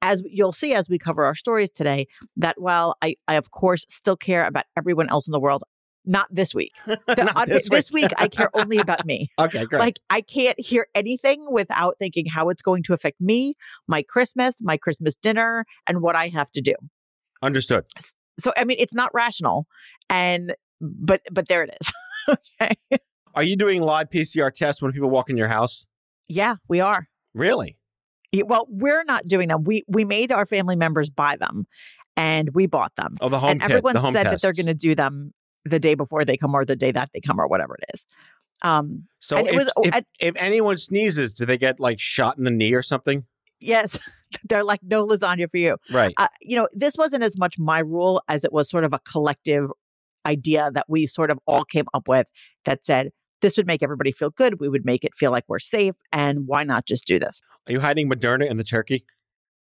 as 0.00 0.22
you'll 0.26 0.52
see 0.52 0.74
as 0.74 0.88
we 0.88 0.98
cover 0.98 1.24
our 1.24 1.34
stories 1.34 1.70
today, 1.70 2.06
that 2.36 2.60
while 2.60 2.94
I, 3.02 3.16
I 3.26 3.34
of 3.34 3.50
course 3.50 3.86
still 3.88 4.16
care 4.16 4.46
about 4.46 4.64
everyone 4.76 5.08
else 5.08 5.26
in 5.26 5.32
the 5.32 5.40
world, 5.40 5.64
not 6.06 6.26
this 6.30 6.54
week. 6.54 6.72
The- 6.86 7.32
Not 7.34 7.48
this 7.48 7.68
this 7.68 7.90
week. 7.90 8.04
week 8.04 8.12
I 8.18 8.28
care 8.28 8.50
only 8.54 8.78
about 8.78 9.04
me. 9.06 9.28
Okay, 9.38 9.64
great. 9.66 9.78
Like 9.80 10.00
I 10.10 10.20
can't 10.20 10.58
hear 10.60 10.86
anything 10.94 11.46
without 11.50 11.96
thinking 11.98 12.26
how 12.26 12.48
it's 12.48 12.62
going 12.62 12.82
to 12.84 12.92
affect 12.92 13.20
me, 13.20 13.54
my 13.86 14.02
Christmas, 14.02 14.56
my 14.60 14.76
Christmas 14.76 15.14
dinner, 15.16 15.64
and 15.86 16.00
what 16.02 16.16
I 16.16 16.28
have 16.28 16.50
to 16.52 16.60
do. 16.60 16.74
Understood. 17.42 17.84
So 18.38 18.52
I 18.56 18.64
mean, 18.64 18.76
it's 18.80 18.94
not 18.94 19.10
rational, 19.14 19.66
and 20.10 20.54
but 20.80 21.22
but 21.32 21.48
there 21.48 21.62
it 21.62 21.76
is. 21.80 21.92
okay. 22.60 23.00
Are 23.34 23.42
you 23.42 23.56
doing 23.56 23.82
live 23.82 24.10
PCR 24.10 24.52
tests 24.52 24.80
when 24.82 24.92
people 24.92 25.10
walk 25.10 25.30
in 25.30 25.36
your 25.36 25.48
house? 25.48 25.86
Yeah, 26.28 26.56
we 26.68 26.80
are. 26.80 27.08
Really? 27.34 27.76
Yeah, 28.32 28.44
Well, 28.46 28.66
we're 28.68 29.04
not 29.04 29.26
doing 29.26 29.48
them. 29.48 29.64
We 29.64 29.84
we 29.88 30.04
made 30.04 30.32
our 30.32 30.46
family 30.46 30.76
members 30.76 31.10
buy 31.10 31.36
them, 31.36 31.66
and 32.16 32.50
we 32.54 32.66
bought 32.66 32.94
them. 32.96 33.14
Oh, 33.20 33.28
the 33.28 33.38
home 33.38 33.50
and 33.50 33.60
kit, 33.60 33.70
everyone 33.70 34.12
said 34.12 34.26
that 34.26 34.40
they're 34.40 34.52
going 34.52 34.66
to 34.66 34.74
do 34.74 34.94
them 34.94 35.32
the 35.64 35.78
day 35.80 35.94
before 35.94 36.24
they 36.24 36.36
come 36.36 36.54
or 36.54 36.64
the 36.64 36.76
day 36.76 36.92
that 36.92 37.10
they 37.14 37.20
come 37.20 37.40
or 37.40 37.46
whatever 37.46 37.76
it 37.76 37.84
is. 37.94 38.06
Um, 38.62 39.04
So 39.20 39.38
if, 39.38 39.54
was- 39.56 39.72
if, 39.82 39.94
and- 39.94 40.06
if 40.20 40.34
anyone 40.36 40.76
sneezes, 40.76 41.32
do 41.34 41.44
they 41.46 41.58
get 41.58 41.80
like 41.80 41.98
shot 42.00 42.38
in 42.38 42.44
the 42.44 42.50
knee 42.50 42.72
or 42.74 42.82
something? 42.82 43.24
yes, 43.60 43.98
they're 44.48 44.64
like 44.64 44.80
no 44.82 45.06
lasagna 45.06 45.48
for 45.50 45.56
you. 45.58 45.76
Right. 45.90 46.12
uh, 46.18 46.28
you 46.42 46.56
know, 46.56 46.68
this 46.72 46.96
wasn't 46.98 47.22
as 47.24 47.38
much 47.38 47.58
my 47.58 47.78
rule 47.78 48.22
as 48.28 48.44
it 48.44 48.52
was 48.52 48.68
sort 48.68 48.84
of 48.84 48.92
a 48.92 48.98
collective 49.00 49.70
idea 50.26 50.70
that 50.74 50.84
we 50.88 51.06
sort 51.06 51.30
of 51.30 51.38
all 51.46 51.64
came 51.64 51.84
up 51.94 52.08
with 52.08 52.30
that 52.64 52.84
said 52.84 53.10
this 53.42 53.56
would 53.56 53.66
make 53.66 53.82
everybody 53.82 54.10
feel 54.12 54.30
good. 54.30 54.58
We 54.60 54.68
would 54.68 54.84
make 54.84 55.04
it 55.04 55.14
feel 55.14 55.30
like 55.30 55.44
we're 55.48 55.58
safe. 55.60 55.94
And 56.12 56.46
why 56.46 56.64
not 56.64 56.86
just 56.86 57.06
do 57.06 57.18
this? 57.18 57.40
Are 57.66 57.72
you 57.72 57.80
hiding 57.80 58.08
Moderna 58.10 58.48
in 58.50 58.56
the 58.56 58.64
turkey? 58.64 59.04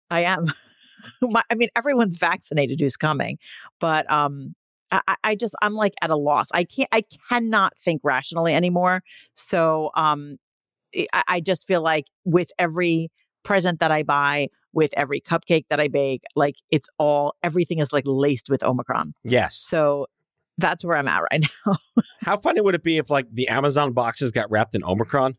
I 0.09 0.21
am. 0.21 0.53
my, 1.21 1.41
I 1.49 1.55
mean, 1.55 1.69
everyone's 1.75 2.17
vaccinated 2.17 2.79
who's 2.79 2.97
coming, 2.97 3.39
but 3.79 4.09
um, 4.11 4.53
I, 4.91 5.15
I- 5.23 5.35
just 5.35 5.55
I'm 5.61 5.73
like 5.73 5.93
at 6.01 6.09
a 6.09 6.15
loss. 6.15 6.47
I 6.53 6.63
can't. 6.63 6.89
I 6.91 7.01
cannot 7.29 7.77
think 7.77 8.01
rationally 8.03 8.53
anymore. 8.53 9.01
So 9.33 9.91
um, 9.95 10.37
I, 11.13 11.23
I 11.27 11.39
just 11.39 11.67
feel 11.67 11.81
like 11.81 12.05
with 12.25 12.51
every 12.59 13.09
present 13.43 13.79
that 13.79 13.91
I 13.91 14.03
buy, 14.03 14.49
with 14.73 14.93
every 14.97 15.21
cupcake 15.21 15.65
that 15.69 15.79
I 15.79 15.87
bake, 15.87 16.23
like 16.35 16.55
it's 16.69 16.87
all 16.97 17.35
everything 17.43 17.79
is 17.79 17.91
like 17.93 18.03
laced 18.05 18.49
with 18.49 18.63
Omicron. 18.63 19.13
Yes. 19.23 19.55
So 19.55 20.07
that's 20.57 20.83
where 20.85 20.97
I'm 20.97 21.07
at 21.07 21.21
right 21.31 21.43
now. 21.65 21.77
How 22.21 22.37
funny 22.37 22.61
would 22.61 22.75
it 22.75 22.83
be 22.83 22.97
if 22.97 23.09
like 23.09 23.25
the 23.33 23.47
Amazon 23.47 23.93
boxes 23.93 24.31
got 24.31 24.51
wrapped 24.51 24.75
in 24.75 24.83
Omicron? 24.83 25.37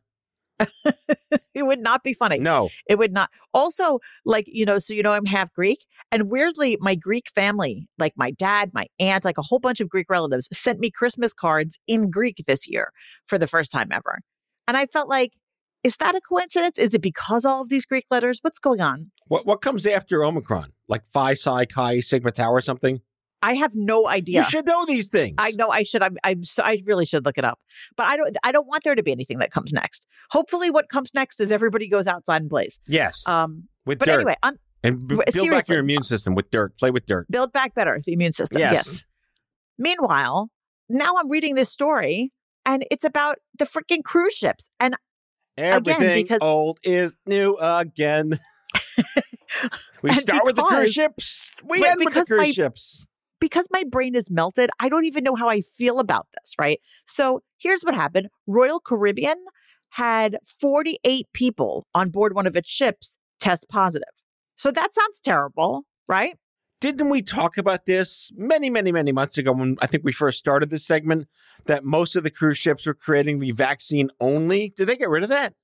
it 1.54 1.64
would 1.64 1.80
not 1.80 2.02
be 2.02 2.12
funny. 2.12 2.38
No. 2.38 2.68
It 2.88 2.98
would 2.98 3.12
not. 3.12 3.30
Also, 3.54 4.00
like, 4.24 4.44
you 4.48 4.64
know, 4.64 4.78
so 4.78 4.94
you 4.94 5.02
know, 5.02 5.12
I'm 5.12 5.26
half 5.26 5.52
Greek. 5.52 5.84
And 6.10 6.30
weirdly, 6.30 6.76
my 6.80 6.94
Greek 6.94 7.30
family, 7.34 7.88
like 7.98 8.12
my 8.16 8.30
dad, 8.32 8.70
my 8.74 8.86
aunt, 8.98 9.24
like 9.24 9.38
a 9.38 9.42
whole 9.42 9.58
bunch 9.58 9.80
of 9.80 9.88
Greek 9.88 10.10
relatives, 10.10 10.48
sent 10.52 10.78
me 10.78 10.90
Christmas 10.90 11.32
cards 11.32 11.78
in 11.86 12.10
Greek 12.10 12.44
this 12.46 12.68
year 12.68 12.92
for 13.26 13.38
the 13.38 13.46
first 13.46 13.72
time 13.72 13.90
ever. 13.92 14.20
And 14.68 14.76
I 14.76 14.86
felt 14.86 15.08
like, 15.08 15.32
is 15.82 15.96
that 15.96 16.14
a 16.14 16.20
coincidence? 16.20 16.78
Is 16.78 16.94
it 16.94 17.02
because 17.02 17.44
all 17.44 17.62
of 17.62 17.68
these 17.68 17.84
Greek 17.84 18.06
letters? 18.10 18.38
What's 18.42 18.58
going 18.58 18.80
on? 18.80 19.10
What 19.26 19.46
what 19.46 19.62
comes 19.62 19.86
after 19.86 20.24
Omicron? 20.24 20.72
Like 20.88 21.06
Phi 21.06 21.34
Psi 21.34 21.64
Chi 21.64 22.00
Sigma 22.00 22.30
Tau 22.30 22.50
or 22.50 22.60
something? 22.60 23.00
I 23.42 23.54
have 23.54 23.74
no 23.74 24.06
idea. 24.06 24.40
You 24.42 24.48
should 24.50 24.66
know 24.66 24.84
these 24.86 25.08
things. 25.08 25.34
I 25.38 25.50
know 25.52 25.68
I 25.68 25.82
should. 25.82 26.02
I'm, 26.02 26.16
I'm 26.22 26.44
so, 26.44 26.62
I 26.62 26.78
really 26.86 27.04
should 27.04 27.24
look 27.24 27.36
it 27.38 27.44
up, 27.44 27.58
but 27.96 28.06
I 28.06 28.16
don't. 28.16 28.36
I 28.44 28.52
don't 28.52 28.66
want 28.68 28.84
there 28.84 28.94
to 28.94 29.02
be 29.02 29.10
anything 29.12 29.38
that 29.38 29.50
comes 29.50 29.72
next. 29.72 30.06
Hopefully, 30.30 30.70
what 30.70 30.88
comes 30.88 31.12
next 31.14 31.40
is 31.40 31.50
everybody 31.50 31.88
goes 31.88 32.06
outside 32.06 32.42
and 32.42 32.48
plays. 32.50 32.78
Yes. 32.86 33.26
Um, 33.28 33.64
with 33.84 33.98
but 33.98 34.06
dirt. 34.06 34.14
anyway, 34.16 34.36
on 34.44 34.58
And 34.84 34.98
b- 35.08 35.16
build 35.16 35.24
back 35.26 35.32
seriously. 35.34 35.74
your 35.74 35.80
immune 35.80 36.02
system 36.04 36.34
with 36.36 36.50
dirt. 36.50 36.78
Play 36.78 36.90
with 36.92 37.04
dirt. 37.06 37.26
Build 37.30 37.52
back 37.52 37.74
better 37.74 38.00
the 38.06 38.12
immune 38.12 38.32
system. 38.32 38.60
Yes. 38.60 39.04
Meanwhile, 39.78 40.48
now 40.88 41.14
I'm 41.18 41.28
reading 41.30 41.54
this 41.56 41.70
story 41.70 42.32
and 42.64 42.84
it's 42.90 43.02
about 43.04 43.38
the 43.58 43.64
freaking 43.64 44.04
cruise 44.04 44.34
ships. 44.34 44.68
And 44.78 44.94
Everything 45.56 46.14
because- 46.22 46.38
old 46.40 46.78
is 46.84 47.16
new 47.26 47.56
again. 47.60 48.38
we 50.02 50.14
start 50.14 50.44
with 50.44 50.56
the 50.56 50.62
cruise 50.62 50.92
ships. 50.92 51.50
We 51.64 51.84
end 51.86 52.00
with 52.04 52.14
the 52.14 52.24
cruise 52.24 52.38
my- 52.38 52.50
ships. 52.52 53.06
Because 53.42 53.66
my 53.72 53.82
brain 53.82 54.14
is 54.14 54.30
melted, 54.30 54.70
I 54.78 54.88
don't 54.88 55.04
even 55.04 55.24
know 55.24 55.34
how 55.34 55.48
I 55.48 55.62
feel 55.62 55.98
about 55.98 56.28
this, 56.34 56.54
right? 56.60 56.80
So 57.06 57.42
here's 57.58 57.82
what 57.82 57.96
happened 57.96 58.28
Royal 58.46 58.78
Caribbean 58.78 59.36
had 59.90 60.38
48 60.60 61.26
people 61.34 61.84
on 61.92 62.10
board 62.10 62.36
one 62.36 62.46
of 62.46 62.54
its 62.54 62.70
ships 62.70 63.18
test 63.40 63.68
positive. 63.68 64.08
So 64.54 64.70
that 64.70 64.94
sounds 64.94 65.18
terrible, 65.20 65.82
right? 66.08 66.36
Didn't 66.80 67.10
we 67.10 67.20
talk 67.20 67.58
about 67.58 67.84
this 67.84 68.30
many, 68.36 68.70
many, 68.70 68.92
many 68.92 69.10
months 69.10 69.36
ago 69.36 69.50
when 69.52 69.76
I 69.80 69.88
think 69.88 70.04
we 70.04 70.12
first 70.12 70.38
started 70.38 70.70
this 70.70 70.86
segment 70.86 71.26
that 71.66 71.84
most 71.84 72.14
of 72.14 72.22
the 72.22 72.30
cruise 72.30 72.58
ships 72.58 72.86
were 72.86 72.94
creating 72.94 73.40
the 73.40 73.50
vaccine 73.50 74.10
only? 74.20 74.72
Did 74.76 74.86
they 74.86 74.96
get 74.96 75.08
rid 75.08 75.24
of 75.24 75.28
that? 75.30 75.54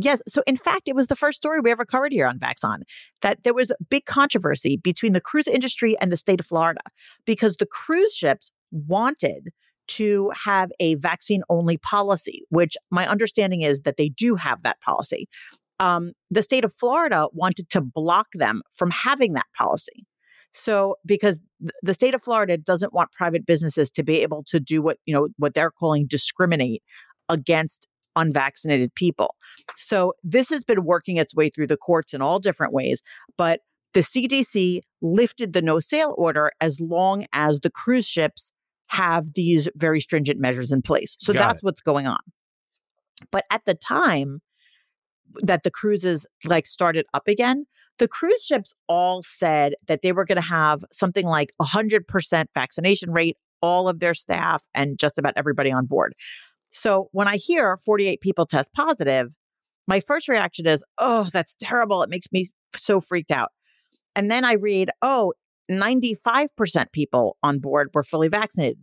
Yes. 0.00 0.22
So, 0.28 0.42
in 0.46 0.56
fact, 0.56 0.88
it 0.88 0.94
was 0.94 1.08
the 1.08 1.16
first 1.16 1.38
story 1.38 1.58
we 1.60 1.72
ever 1.72 1.84
covered 1.84 2.12
here 2.12 2.26
on 2.26 2.38
Vax 2.38 2.62
On 2.62 2.84
that 3.20 3.42
there 3.42 3.52
was 3.52 3.72
big 3.90 4.04
controversy 4.06 4.76
between 4.76 5.12
the 5.12 5.20
cruise 5.20 5.48
industry 5.48 5.96
and 6.00 6.12
the 6.12 6.16
state 6.16 6.38
of 6.38 6.46
Florida 6.46 6.80
because 7.26 7.56
the 7.56 7.66
cruise 7.66 8.14
ships 8.14 8.52
wanted 8.70 9.48
to 9.88 10.30
have 10.44 10.70
a 10.78 10.94
vaccine 10.96 11.42
only 11.48 11.78
policy, 11.78 12.42
which 12.50 12.76
my 12.90 13.08
understanding 13.08 13.62
is 13.62 13.80
that 13.80 13.96
they 13.96 14.10
do 14.10 14.36
have 14.36 14.62
that 14.62 14.80
policy. 14.80 15.28
Um, 15.80 16.12
the 16.30 16.42
state 16.42 16.64
of 16.64 16.72
Florida 16.74 17.26
wanted 17.32 17.68
to 17.70 17.80
block 17.80 18.28
them 18.34 18.62
from 18.74 18.90
having 18.90 19.32
that 19.32 19.46
policy. 19.56 20.06
So, 20.52 20.96
because 21.04 21.40
the 21.82 21.94
state 21.94 22.14
of 22.14 22.22
Florida 22.22 22.56
doesn't 22.56 22.94
want 22.94 23.10
private 23.12 23.44
businesses 23.44 23.90
to 23.90 24.04
be 24.04 24.22
able 24.22 24.44
to 24.44 24.60
do 24.60 24.80
what, 24.80 24.98
you 25.06 25.14
know, 25.14 25.28
what 25.38 25.54
they're 25.54 25.70
calling 25.72 26.06
discriminate 26.06 26.82
against 27.28 27.88
unvaccinated 28.18 28.94
people. 28.94 29.34
So 29.76 30.14
this 30.22 30.50
has 30.50 30.64
been 30.64 30.84
working 30.84 31.16
its 31.16 31.34
way 31.34 31.48
through 31.48 31.68
the 31.68 31.76
courts 31.76 32.12
in 32.12 32.22
all 32.22 32.38
different 32.38 32.72
ways, 32.72 33.02
but 33.36 33.60
the 33.94 34.00
CDC 34.00 34.80
lifted 35.00 35.52
the 35.52 35.62
no 35.62 35.80
sale 35.80 36.14
order 36.18 36.52
as 36.60 36.80
long 36.80 37.26
as 37.32 37.60
the 37.60 37.70
cruise 37.70 38.06
ships 38.06 38.52
have 38.88 39.32
these 39.34 39.68
very 39.76 40.00
stringent 40.00 40.40
measures 40.40 40.72
in 40.72 40.82
place. 40.82 41.16
So 41.20 41.32
Got 41.32 41.48
that's 41.48 41.62
what's 41.62 41.80
going 41.80 42.06
on. 42.06 42.20
But 43.30 43.44
at 43.50 43.64
the 43.64 43.74
time 43.74 44.40
that 45.42 45.62
the 45.62 45.70
cruises 45.70 46.26
like 46.44 46.66
started 46.66 47.06
up 47.14 47.28
again, 47.28 47.66
the 47.98 48.08
cruise 48.08 48.44
ships 48.44 48.72
all 48.88 49.22
said 49.24 49.74
that 49.86 50.02
they 50.02 50.12
were 50.12 50.24
going 50.24 50.36
to 50.36 50.42
have 50.42 50.84
something 50.92 51.26
like 51.26 51.52
100% 51.60 52.46
vaccination 52.54 53.10
rate 53.10 53.36
all 53.60 53.88
of 53.88 53.98
their 53.98 54.14
staff 54.14 54.62
and 54.74 54.98
just 54.98 55.18
about 55.18 55.34
everybody 55.36 55.72
on 55.72 55.86
board. 55.86 56.14
So 56.70 57.08
when 57.12 57.28
I 57.28 57.36
hear 57.36 57.76
48 57.76 58.20
people 58.20 58.46
test 58.46 58.72
positive, 58.74 59.30
my 59.86 60.00
first 60.00 60.28
reaction 60.28 60.66
is, 60.66 60.84
oh, 60.98 61.28
that's 61.32 61.54
terrible. 61.58 62.02
It 62.02 62.10
makes 62.10 62.26
me 62.30 62.46
so 62.76 63.00
freaked 63.00 63.30
out. 63.30 63.50
And 64.14 64.30
then 64.30 64.44
I 64.44 64.52
read, 64.52 64.90
oh, 65.02 65.32
95% 65.70 66.92
people 66.92 67.36
on 67.42 67.58
board 67.58 67.90
were 67.94 68.02
fully 68.02 68.28
vaccinated, 68.28 68.78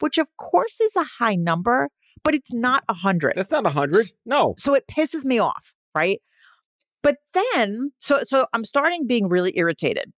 which 0.00 0.18
of 0.18 0.28
course 0.36 0.80
is 0.80 0.92
a 0.96 1.04
high 1.04 1.34
number, 1.34 1.88
but 2.22 2.34
it's 2.34 2.52
not 2.52 2.84
100. 2.86 3.34
That's 3.36 3.50
not 3.50 3.64
100. 3.64 4.12
No. 4.26 4.54
So 4.58 4.74
it 4.74 4.84
pisses 4.86 5.24
me 5.24 5.38
off, 5.38 5.74
right? 5.94 6.20
But 7.02 7.16
then, 7.34 7.90
so 7.98 8.22
so 8.24 8.46
I'm 8.52 8.64
starting 8.64 9.06
being 9.06 9.28
really 9.28 9.52
irritated. 9.56 10.12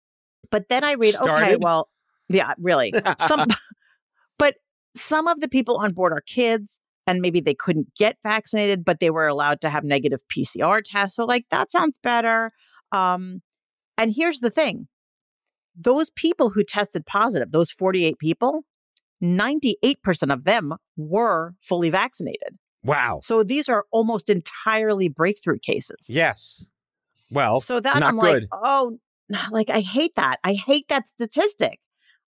But 0.51 0.69
then 0.69 0.85
I 0.85 0.93
read, 0.93 1.15
okay, 1.15 1.57
well, 1.61 1.89
yeah, 2.29 2.55
really. 2.59 2.93
Some 3.19 3.47
but 4.39 4.57
some 4.97 5.29
of 5.29 5.41
the 5.41 5.49
people 5.49 5.77
on 5.77 5.93
board 5.93 6.13
are 6.13 6.23
kids 6.27 6.81
and 7.07 7.21
maybe 7.21 7.41
they 7.41 7.55
couldn't 7.55 7.95
get 7.97 8.17
vaccinated, 8.23 8.85
but 8.85 9.01
they 9.01 9.11
were 9.11 9.27
allowed 9.27 9.61
to 9.63 9.71
have 9.71 9.85
negative 9.85 10.21
PCR 10.29 10.83
tests. 10.85 11.17
So 11.17 11.25
like 11.25 11.47
that 11.51 11.71
sounds 11.73 11.99
better. 12.03 12.53
Um, 12.93 13.43
and 13.99 14.13
here's 14.15 14.41
the 14.41 14.51
thing. 14.51 14.89
Those 15.77 16.11
people 16.11 16.51
who 16.51 16.65
tested 16.65 17.07
positive, 17.07 17.51
those 17.51 17.71
48 17.71 18.19
people, 18.19 18.65
98% 19.23 20.33
of 20.33 20.45
them 20.45 20.75
were 20.97 21.55
fully 21.61 21.91
vaccinated. 21.91 22.59
Wow. 22.85 23.21
So 23.23 23.43
these 23.43 23.69
are 23.69 23.85
almost 23.91 24.29
entirely 24.29 25.09
breakthrough 25.09 25.59
cases. 25.61 26.07
Yes. 26.09 26.67
Well, 27.31 27.61
So 27.61 27.81
that 27.81 28.03
I'm 28.03 28.17
like, 28.17 28.45
oh, 28.53 28.99
like 29.51 29.71
I 29.71 29.81
hate 29.81 30.15
that. 30.17 30.39
I 30.45 30.55
hate 30.55 30.89
that 30.89 31.09
statistic. 31.09 31.79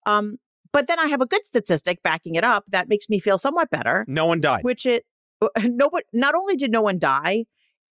Um, 0.07 0.39
but 0.73 0.87
then 0.87 0.99
I 0.99 1.07
have 1.09 1.21
a 1.21 1.27
good 1.27 1.47
statistic 1.47 2.03
backing 2.03 2.35
it 2.35 2.45
up 2.45 2.65
that 2.69 2.89
makes 2.89 3.09
me 3.09 3.19
feel 3.21 3.39
somewhat 3.39 3.71
better, 3.71 4.05
no 4.09 4.27
one 4.27 4.41
died. 4.41 4.65
which 4.65 4.87
it 4.87 5.05
no 5.63 5.91
but 5.91 6.05
not 6.13 6.35
only 6.35 6.57
did 6.57 6.71
no 6.71 6.83
one 6.83 6.99
die, 6.99 7.45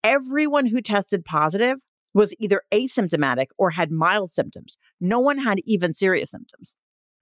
everyone 0.03 0.65
who 0.65 0.82
tested 0.82 1.25
positive 1.25 1.80
was 2.13 2.34
either 2.39 2.62
asymptomatic 2.72 3.48
or 3.58 3.72
had 3.72 3.92
mild 3.92 4.32
symptoms. 4.32 4.77
No 5.01 5.20
one 5.20 5.39
had 5.39 5.60
even 5.65 5.94
serious 5.94 6.32
symptoms. 6.32 6.75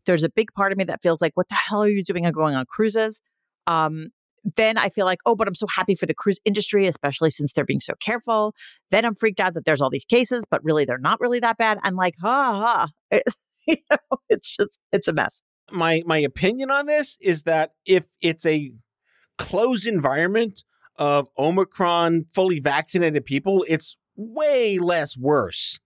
There's 0.06 0.24
a 0.24 0.30
big 0.30 0.52
part 0.54 0.72
of 0.72 0.78
me 0.78 0.84
that 0.86 1.02
feels 1.02 1.22
like, 1.22 1.32
what 1.36 1.48
the 1.50 1.56
hell 1.56 1.84
are 1.84 1.90
you 1.90 2.04
doing 2.04 2.26
and 2.26 2.34
going 2.34 2.56
on 2.56 2.66
cruises? 2.66 3.22
Um, 3.68 4.08
then 4.58 4.78
I 4.78 4.90
feel 4.90 5.06
like, 5.06 5.20
oh, 5.26 5.36
but 5.36 5.48
I'm 5.48 5.56
so 5.56 5.68
happy 5.68 5.96
for 5.96 6.08
the 6.08 6.16
cruise 6.16 6.40
industry, 6.46 6.88
especially 6.88 7.30
since 7.30 7.54
they're 7.54 7.66
being 7.66 7.80
so 7.80 7.94
careful. 8.02 8.56
Then 8.90 9.06
I'm 9.06 9.16
freaked 9.16 9.40
out 9.40 9.54
that 9.54 9.66
there's 9.66 9.82
all 9.82 9.92
these 9.92 10.06
cases, 10.06 10.44
but 10.50 10.64
really 10.64 10.84
they're 10.84 10.98
not 10.98 11.20
really 11.20 11.40
that 11.40 11.58
bad. 11.58 11.78
And 11.84 11.96
like, 11.96 12.16
ha 12.22 12.88
ha. 13.12 13.20
you 13.68 13.78
know, 13.90 14.18
it's 14.30 14.56
just 14.56 14.80
it's 14.92 15.08
a 15.08 15.14
mess. 15.14 15.42
my 15.72 16.04
my 16.06 16.18
opinion 16.18 16.72
on 16.72 16.86
this 16.86 17.18
is 17.22 17.44
that 17.44 17.74
if 17.86 18.08
it's 18.22 18.46
a 18.46 18.72
closed 19.38 19.88
environment 19.88 20.64
of 20.98 21.28
Omicron 21.38 22.26
fully 22.32 22.60
vaccinated 22.60 23.26
people, 23.26 23.66
it's 23.68 23.98
way 24.16 24.78
less 24.78 25.18
worse 25.18 25.80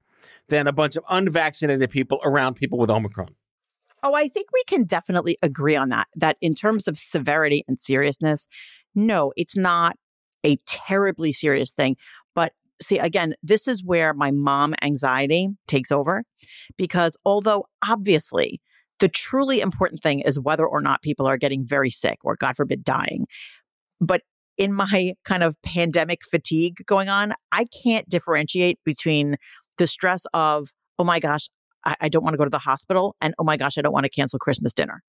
than 0.50 0.68
a 0.68 0.74
bunch 0.74 0.96
of 0.96 1.04
unvaccinated 1.10 1.90
people 1.90 2.20
around 2.24 2.56
people 2.56 2.78
with 2.78 2.90
Omicron. 2.90 3.36
Oh, 4.04 4.14
I 4.14 4.28
think 4.28 4.50
we 4.54 4.64
can 4.68 4.84
definitely 4.84 5.38
agree 5.42 5.76
on 5.76 5.90
that. 5.90 6.08
That 6.16 6.38
in 6.42 6.54
terms 6.54 6.88
of 6.88 7.00
severity 7.00 7.64
and 7.68 7.80
seriousness, 7.80 8.48
no, 8.94 9.34
it's 9.36 9.58
not 9.58 9.96
a 10.46 10.58
terribly 10.68 11.32
serious 11.32 11.72
thing. 11.72 11.98
See, 12.82 12.98
again, 12.98 13.36
this 13.42 13.68
is 13.68 13.84
where 13.84 14.14
my 14.14 14.32
mom 14.32 14.76
anxiety 14.82 15.50
takes 15.68 15.92
over 15.92 16.24
because 16.78 17.16
although 17.26 17.66
obviously 17.88 18.60
the 19.00 19.08
truly 19.08 19.62
important 19.62 20.02
thing 20.02 20.22
is 20.22 20.40
whether 20.40 20.66
or 20.66 20.82
not 20.82 21.02
people 21.02 21.28
are 21.28 21.38
getting 21.38 21.66
very 21.66 21.90
sick 21.90 22.20
or, 22.24 22.36
God 22.36 22.56
forbid, 22.56 22.84
dying. 22.84 23.28
But 24.00 24.22
in 24.58 24.74
my 24.74 25.14
kind 25.26 25.44
of 25.44 25.62
pandemic 25.64 26.20
fatigue 26.30 26.78
going 26.86 27.10
on, 27.10 27.34
I 27.52 27.66
can't 27.84 28.08
differentiate 28.08 28.80
between 28.86 29.36
the 29.78 29.88
stress 29.88 30.24
of, 30.34 30.70
oh 30.98 31.04
my 31.04 31.20
gosh, 31.20 31.50
I, 31.86 31.96
I 32.02 32.10
don't 32.10 32.24
want 32.24 32.34
to 32.34 32.38
go 32.38 32.46
to 32.46 32.50
the 32.50 32.60
hospital, 32.60 33.16
and 33.20 33.34
oh 33.38 33.44
my 33.44 33.58
gosh, 33.58 33.78
I 33.78 33.82
don't 33.82 33.94
want 33.94 34.06
to 34.06 34.10
cancel 34.10 34.40
Christmas 34.40 34.74
dinner. 34.74 35.04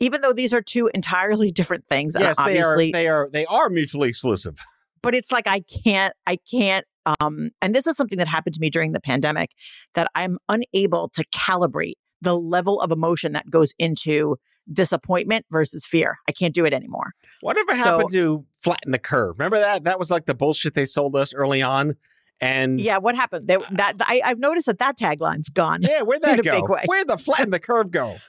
Even 0.00 0.20
though 0.20 0.32
these 0.32 0.52
are 0.52 0.62
two 0.62 0.90
entirely 0.94 1.50
different 1.50 1.86
things, 1.86 2.14
yes, 2.18 2.36
they 2.36 2.42
are 2.42 2.46
obviously, 2.46 2.92
they 2.92 3.08
are 3.08 3.28
they 3.32 3.46
are 3.46 3.70
mutually 3.70 4.08
exclusive. 4.10 4.58
But 5.02 5.14
it's 5.14 5.30
like 5.32 5.46
I 5.46 5.60
can't, 5.84 6.14
I 6.26 6.38
can't. 6.50 6.84
Um, 7.20 7.50
and 7.60 7.74
this 7.74 7.86
is 7.86 7.96
something 7.96 8.18
that 8.18 8.28
happened 8.28 8.54
to 8.54 8.60
me 8.60 8.70
during 8.70 8.92
the 8.92 9.00
pandemic 9.00 9.50
that 9.94 10.08
I'm 10.14 10.38
unable 10.48 11.08
to 11.10 11.24
calibrate 11.34 11.94
the 12.20 12.38
level 12.38 12.80
of 12.80 12.92
emotion 12.92 13.32
that 13.32 13.50
goes 13.50 13.74
into 13.78 14.36
disappointment 14.72 15.44
versus 15.50 15.84
fear. 15.84 16.18
I 16.28 16.32
can't 16.32 16.54
do 16.54 16.64
it 16.64 16.72
anymore. 16.72 17.12
Whatever 17.40 17.74
happened 17.74 18.10
to 18.12 18.46
flatten 18.56 18.92
the 18.92 18.98
curve? 18.98 19.36
Remember 19.38 19.58
that? 19.58 19.84
That 19.84 19.98
was 19.98 20.10
like 20.10 20.26
the 20.26 20.34
bullshit 20.34 20.74
they 20.74 20.84
sold 20.84 21.16
us 21.16 21.34
early 21.34 21.62
on. 21.62 21.96
And 22.40 22.78
Yeah, 22.80 22.98
what 22.98 23.16
happened? 23.16 23.48
They, 23.48 23.56
that 23.72 23.94
I, 24.00 24.20
I've 24.24 24.38
noticed 24.38 24.66
that 24.66 24.78
that 24.78 24.96
tagline's 24.98 25.48
gone. 25.48 25.82
yeah, 25.82 26.02
where'd 26.02 26.22
that 26.22 26.42
go? 26.44 26.66
Where'd 26.86 27.08
the 27.08 27.18
flatten 27.18 27.50
the 27.50 27.60
curve 27.60 27.90
go? 27.90 28.18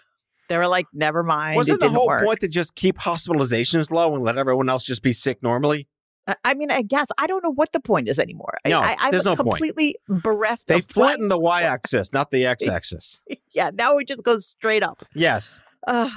They 0.50 0.58
were 0.58 0.68
like, 0.68 0.88
never 0.94 1.24
mind. 1.24 1.56
Wasn't 1.56 1.76
it 1.76 1.80
the 1.80 1.90
whole 1.90 2.06
work. 2.06 2.26
point 2.26 2.42
to 2.42 2.50
just 2.50 2.76
keep 2.76 2.98
hospitalizations 2.98 3.92
low 3.92 4.14
and 4.14 4.24
let 4.26 4.38
everyone 4.38 4.68
else 4.68 4.84
just 4.84 5.02
be 5.02 5.14
sick 5.14 5.42
normally? 5.42 5.88
I- 6.28 6.36
I 6.46 6.54
mean, 6.54 6.72
I 6.72 6.82
guess 6.82 7.08
I 7.18 7.28
don't 7.28 7.44
know 7.44 7.52
what 7.54 7.72
the 7.74 7.80
point 7.80 8.08
is 8.08 8.18
anymore. 8.20 8.58
I- 8.66 8.70
No, 8.70 8.80
I, 8.80 8.96
I'm 9.00 9.12
there's 9.12 9.26
no 9.26 9.36
point. 9.36 9.50
completely 9.50 9.96
bereft. 10.08 10.68
They 10.68 10.80
of 10.80 10.86
flattened 10.86 11.30
the 11.32 11.38
y-axis, 11.52 12.14
not 12.14 12.32
the 12.32 12.46
x-axis. 12.46 13.20
Yeah, 13.52 13.70
now 13.74 13.98
it 13.98 14.08
just 14.08 14.24
goes 14.24 14.48
straight 14.48 14.82
up. 14.82 15.04
Yes. 15.14 15.64
Uh, 15.86 16.10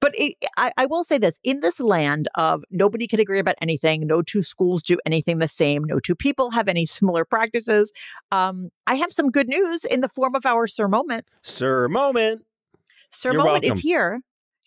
but 0.00 0.12
it, 0.16 0.34
I, 0.56 0.70
I 0.76 0.86
will 0.86 1.02
say 1.02 1.18
this 1.18 1.40
in 1.42 1.60
this 1.60 1.80
land 1.80 2.28
of 2.36 2.62
nobody 2.70 3.06
can 3.08 3.18
agree 3.18 3.40
about 3.40 3.56
anything, 3.60 4.06
no 4.06 4.22
two 4.22 4.42
schools 4.44 4.80
do 4.82 4.98
anything 5.04 5.38
the 5.38 5.48
same, 5.48 5.82
no 5.82 5.98
two 5.98 6.14
people 6.14 6.50
have 6.52 6.68
any 6.68 6.86
similar 6.98 7.24
practices. 7.24 7.90
Um, 8.30 8.70
I 8.86 8.94
have 8.94 9.12
some 9.12 9.30
good 9.30 9.48
news 9.48 9.84
in 9.84 10.00
the 10.00 10.08
form 10.08 10.34
of 10.36 10.46
our 10.46 10.66
Sir 10.68 10.86
Moment. 10.86 11.26
Sir 11.42 11.88
moment. 11.88 12.44
Sir 13.10 13.32
You're 13.32 13.38
Moment 13.42 13.64
welcome. 13.64 13.78
is 13.78 13.82
here. 13.82 14.20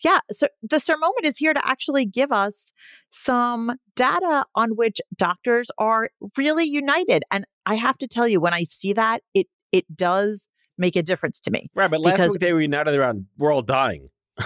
Yeah, 0.04 0.20
so 0.30 0.46
the 0.62 0.78
Sir 0.78 0.96
Moment 0.96 1.24
is 1.24 1.38
here 1.38 1.52
to 1.52 1.60
actually 1.68 2.06
give 2.06 2.30
us 2.30 2.72
some 3.10 3.72
data 3.96 4.44
on 4.54 4.70
which 4.70 5.00
doctors 5.16 5.70
are 5.78 6.10
really 6.36 6.64
united. 6.64 7.24
And 7.30 7.44
I 7.66 7.74
have 7.74 7.98
to 7.98 8.06
tell 8.08 8.28
you, 8.28 8.40
when 8.40 8.54
I 8.54 8.64
see 8.64 8.92
that, 8.92 9.22
it 9.34 9.46
it 9.72 9.84
does 9.96 10.48
make 10.78 10.94
a 10.96 11.02
difference 11.02 11.40
to 11.40 11.50
me. 11.50 11.68
Right, 11.74 11.90
but 11.90 12.00
last 12.00 12.14
Because- 12.14 12.32
week 12.32 12.40
they 12.40 12.52
were 12.52 12.60
united 12.60 12.94
around 12.94 13.26
we're 13.36 13.52
all 13.52 13.62
dying. 13.62 14.08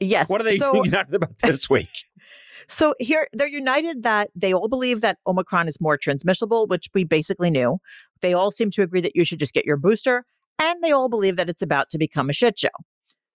Yes. 0.00 0.28
What 0.28 0.40
are 0.40 0.44
they 0.44 0.58
so, 0.58 0.74
united 0.84 1.14
about 1.14 1.38
this 1.38 1.70
week? 1.70 1.88
so 2.68 2.94
here 2.98 3.28
they're 3.32 3.46
united 3.46 4.02
that 4.02 4.30
they 4.34 4.52
all 4.52 4.68
believe 4.68 5.00
that 5.02 5.18
Omicron 5.26 5.68
is 5.68 5.80
more 5.80 5.96
transmissible, 5.96 6.66
which 6.66 6.88
we 6.94 7.04
basically 7.04 7.48
knew. 7.48 7.78
They 8.20 8.34
all 8.34 8.50
seem 8.50 8.70
to 8.72 8.82
agree 8.82 9.00
that 9.02 9.14
you 9.14 9.24
should 9.24 9.38
just 9.38 9.54
get 9.54 9.64
your 9.64 9.76
booster, 9.76 10.24
and 10.58 10.82
they 10.82 10.90
all 10.90 11.08
believe 11.08 11.36
that 11.36 11.48
it's 11.48 11.62
about 11.62 11.90
to 11.90 11.98
become 11.98 12.28
a 12.28 12.32
shit 12.32 12.58
show. 12.58 12.68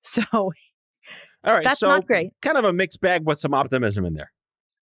So 0.02 0.52
All 1.44 1.54
right, 1.54 1.64
that's 1.64 1.80
so 1.80 1.88
not 1.88 2.06
great. 2.06 2.32
kind 2.42 2.58
of 2.58 2.66
a 2.66 2.74
mixed 2.74 3.02
bag 3.02 3.26
with 3.26 3.40
some 3.40 3.54
optimism 3.54 4.06
in 4.06 4.14
there. 4.14 4.32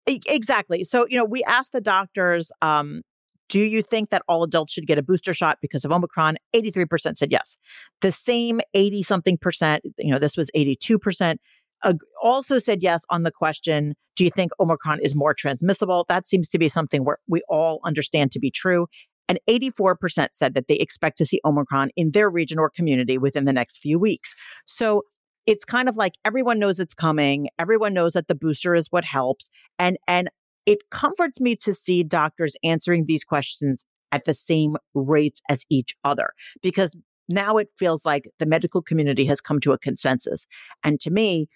Exactly. 0.07 0.83
So, 0.83 1.05
you 1.07 1.17
know, 1.17 1.25
we 1.25 1.43
asked 1.43 1.71
the 1.71 1.81
doctors, 1.81 2.51
um, 2.61 3.01
do 3.47 3.59
you 3.59 3.81
think 3.81 4.09
that 4.09 4.21
all 4.27 4.43
adults 4.43 4.73
should 4.73 4.87
get 4.87 4.97
a 4.97 5.03
booster 5.03 5.33
shot 5.33 5.57
because 5.61 5.85
of 5.85 5.91
Omicron? 5.91 6.37
83% 6.55 7.17
said 7.17 7.31
yes. 7.31 7.57
The 8.01 8.11
same 8.11 8.61
80 8.73 9.03
something 9.03 9.37
percent, 9.37 9.83
you 9.97 10.11
know, 10.11 10.19
this 10.19 10.37
was 10.37 10.49
82%, 10.55 11.37
uh, 11.83 11.93
also 12.21 12.59
said 12.59 12.81
yes 12.81 13.03
on 13.09 13.23
the 13.23 13.31
question, 13.31 13.95
do 14.15 14.23
you 14.23 14.31
think 14.31 14.51
Omicron 14.59 14.99
is 15.01 15.15
more 15.15 15.33
transmissible? 15.33 16.05
That 16.09 16.27
seems 16.27 16.49
to 16.49 16.59
be 16.59 16.69
something 16.69 17.05
where 17.05 17.19
we 17.27 17.41
all 17.47 17.79
understand 17.83 18.31
to 18.31 18.39
be 18.39 18.51
true. 18.51 18.87
And 19.27 19.39
84% 19.47 20.29
said 20.33 20.55
that 20.55 20.67
they 20.67 20.75
expect 20.75 21.17
to 21.19 21.25
see 21.25 21.39
Omicron 21.45 21.91
in 21.95 22.11
their 22.11 22.29
region 22.29 22.57
or 22.57 22.69
community 22.69 23.17
within 23.17 23.45
the 23.45 23.53
next 23.53 23.77
few 23.77 23.99
weeks. 23.99 24.33
So 24.65 25.03
it's 25.45 25.65
kind 25.65 25.89
of 25.89 25.97
like 25.97 26.13
everyone 26.25 26.59
knows 26.59 26.79
it's 26.79 26.93
coming. 26.93 27.49
Everyone 27.57 27.93
knows 27.93 28.13
that 28.13 28.27
the 28.27 28.35
booster 28.35 28.75
is 28.75 28.87
what 28.91 29.05
helps. 29.05 29.49
And 29.77 29.97
and 30.07 30.29
it 30.65 30.89
comforts 30.91 31.39
me 31.39 31.55
to 31.57 31.73
see 31.73 32.03
doctors 32.03 32.55
answering 32.63 33.05
these 33.05 33.23
questions 33.23 33.85
at 34.11 34.25
the 34.25 34.33
same 34.33 34.75
rates 34.93 35.41
as 35.49 35.65
each 35.69 35.95
other 36.03 36.31
because 36.61 36.95
now 37.27 37.57
it 37.57 37.69
feels 37.77 38.05
like 38.05 38.29
the 38.39 38.45
medical 38.45 38.81
community 38.81 39.25
has 39.25 39.39
come 39.39 39.59
to 39.61 39.71
a 39.71 39.77
consensus. 39.77 40.47
And 40.83 40.99
to 41.01 41.11
me, 41.11 41.47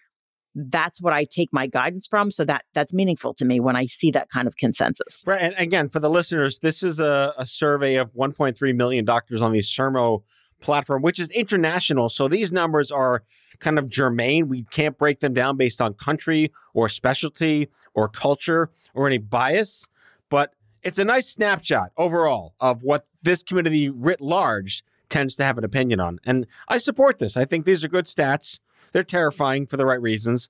that's 0.55 1.01
what 1.01 1.13
I 1.13 1.25
take 1.25 1.49
my 1.51 1.65
guidance 1.65 2.07
from. 2.07 2.31
So 2.31 2.45
that 2.45 2.65
that's 2.73 2.93
meaningful 2.93 3.33
to 3.35 3.45
me 3.45 3.59
when 3.59 3.75
I 3.75 3.87
see 3.87 4.11
that 4.11 4.29
kind 4.29 4.47
of 4.47 4.57
consensus. 4.57 5.23
Right, 5.25 5.41
and 5.41 5.55
again, 5.57 5.89
for 5.89 5.99
the 5.99 6.09
listeners, 6.09 6.59
this 6.59 6.83
is 6.83 6.99
a, 6.99 7.33
a 7.37 7.45
survey 7.45 7.95
of 7.95 8.13
1.3 8.13 8.75
million 8.75 9.03
doctors 9.03 9.41
on 9.41 9.51
the 9.51 9.59
Sermo 9.59 10.21
platform, 10.63 11.01
which 11.01 11.19
is 11.19 11.29
international. 11.31 12.09
So 12.09 12.27
these 12.27 12.51
numbers 12.51 12.91
are 12.91 13.23
kind 13.59 13.77
of 13.77 13.89
germane. 13.89 14.47
We 14.47 14.63
can't 14.63 14.97
break 14.97 15.19
them 15.19 15.33
down 15.33 15.57
based 15.57 15.81
on 15.81 15.93
country 15.93 16.51
or 16.73 16.89
specialty 16.89 17.69
or 17.93 18.09
culture 18.09 18.71
or 18.93 19.07
any 19.07 19.19
bias, 19.19 19.87
but 20.29 20.53
it's 20.81 20.99
a 20.99 21.05
nice 21.05 21.29
snapshot 21.29 21.91
overall 21.97 22.55
of 22.59 22.83
what 22.83 23.05
this 23.21 23.43
community 23.43 23.89
writ 23.89 24.19
large 24.19 24.83
tends 25.09 25.35
to 25.35 25.43
have 25.43 25.57
an 25.57 25.63
opinion 25.63 25.99
on. 25.99 26.19
And 26.25 26.47
I 26.67 26.77
support 26.77 27.19
this. 27.19 27.37
I 27.37 27.45
think 27.45 27.65
these 27.65 27.83
are 27.83 27.87
good 27.87 28.05
stats. 28.05 28.59
They're 28.91 29.03
terrifying 29.03 29.67
for 29.67 29.77
the 29.77 29.85
right 29.85 30.01
reasons. 30.01 30.49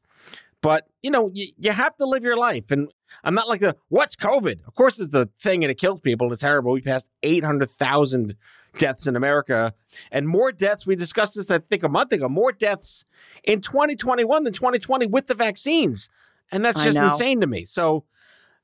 But, 0.61 0.87
you 1.01 1.11
know, 1.11 1.29
you, 1.33 1.47
you 1.57 1.71
have 1.71 1.97
to 1.97 2.05
live 2.05 2.23
your 2.23 2.37
life. 2.37 2.71
And 2.71 2.89
I'm 3.23 3.35
not 3.35 3.49
like 3.49 3.59
the, 3.59 3.75
what's 3.89 4.15
COVID? 4.15 4.65
Of 4.65 4.75
course, 4.75 4.97
it's 4.99 5.11
the 5.11 5.29
thing 5.37 5.63
and 5.63 5.69
it 5.69 5.77
kills 5.77 5.99
people 5.99 6.31
it's 6.31 6.41
terrible. 6.41 6.71
We 6.71 6.81
passed 6.81 7.09
800,000 7.21 8.35
deaths 8.77 9.07
in 9.07 9.15
America 9.15 9.73
and 10.11 10.27
more 10.27 10.51
deaths. 10.51 10.85
We 10.85 10.95
discussed 10.95 11.35
this, 11.35 11.49
I 11.51 11.59
think, 11.59 11.83
a 11.83 11.89
month 11.89 12.11
ago, 12.11 12.27
more 12.29 12.51
deaths 12.51 13.05
in 13.43 13.61
2021 13.61 14.43
than 14.43 14.53
2020 14.53 15.07
with 15.07 15.27
the 15.27 15.35
vaccines. 15.35 16.09
And 16.51 16.63
that's 16.63 16.83
just 16.83 16.99
insane 16.99 17.41
to 17.41 17.47
me. 17.47 17.65
So, 17.65 18.05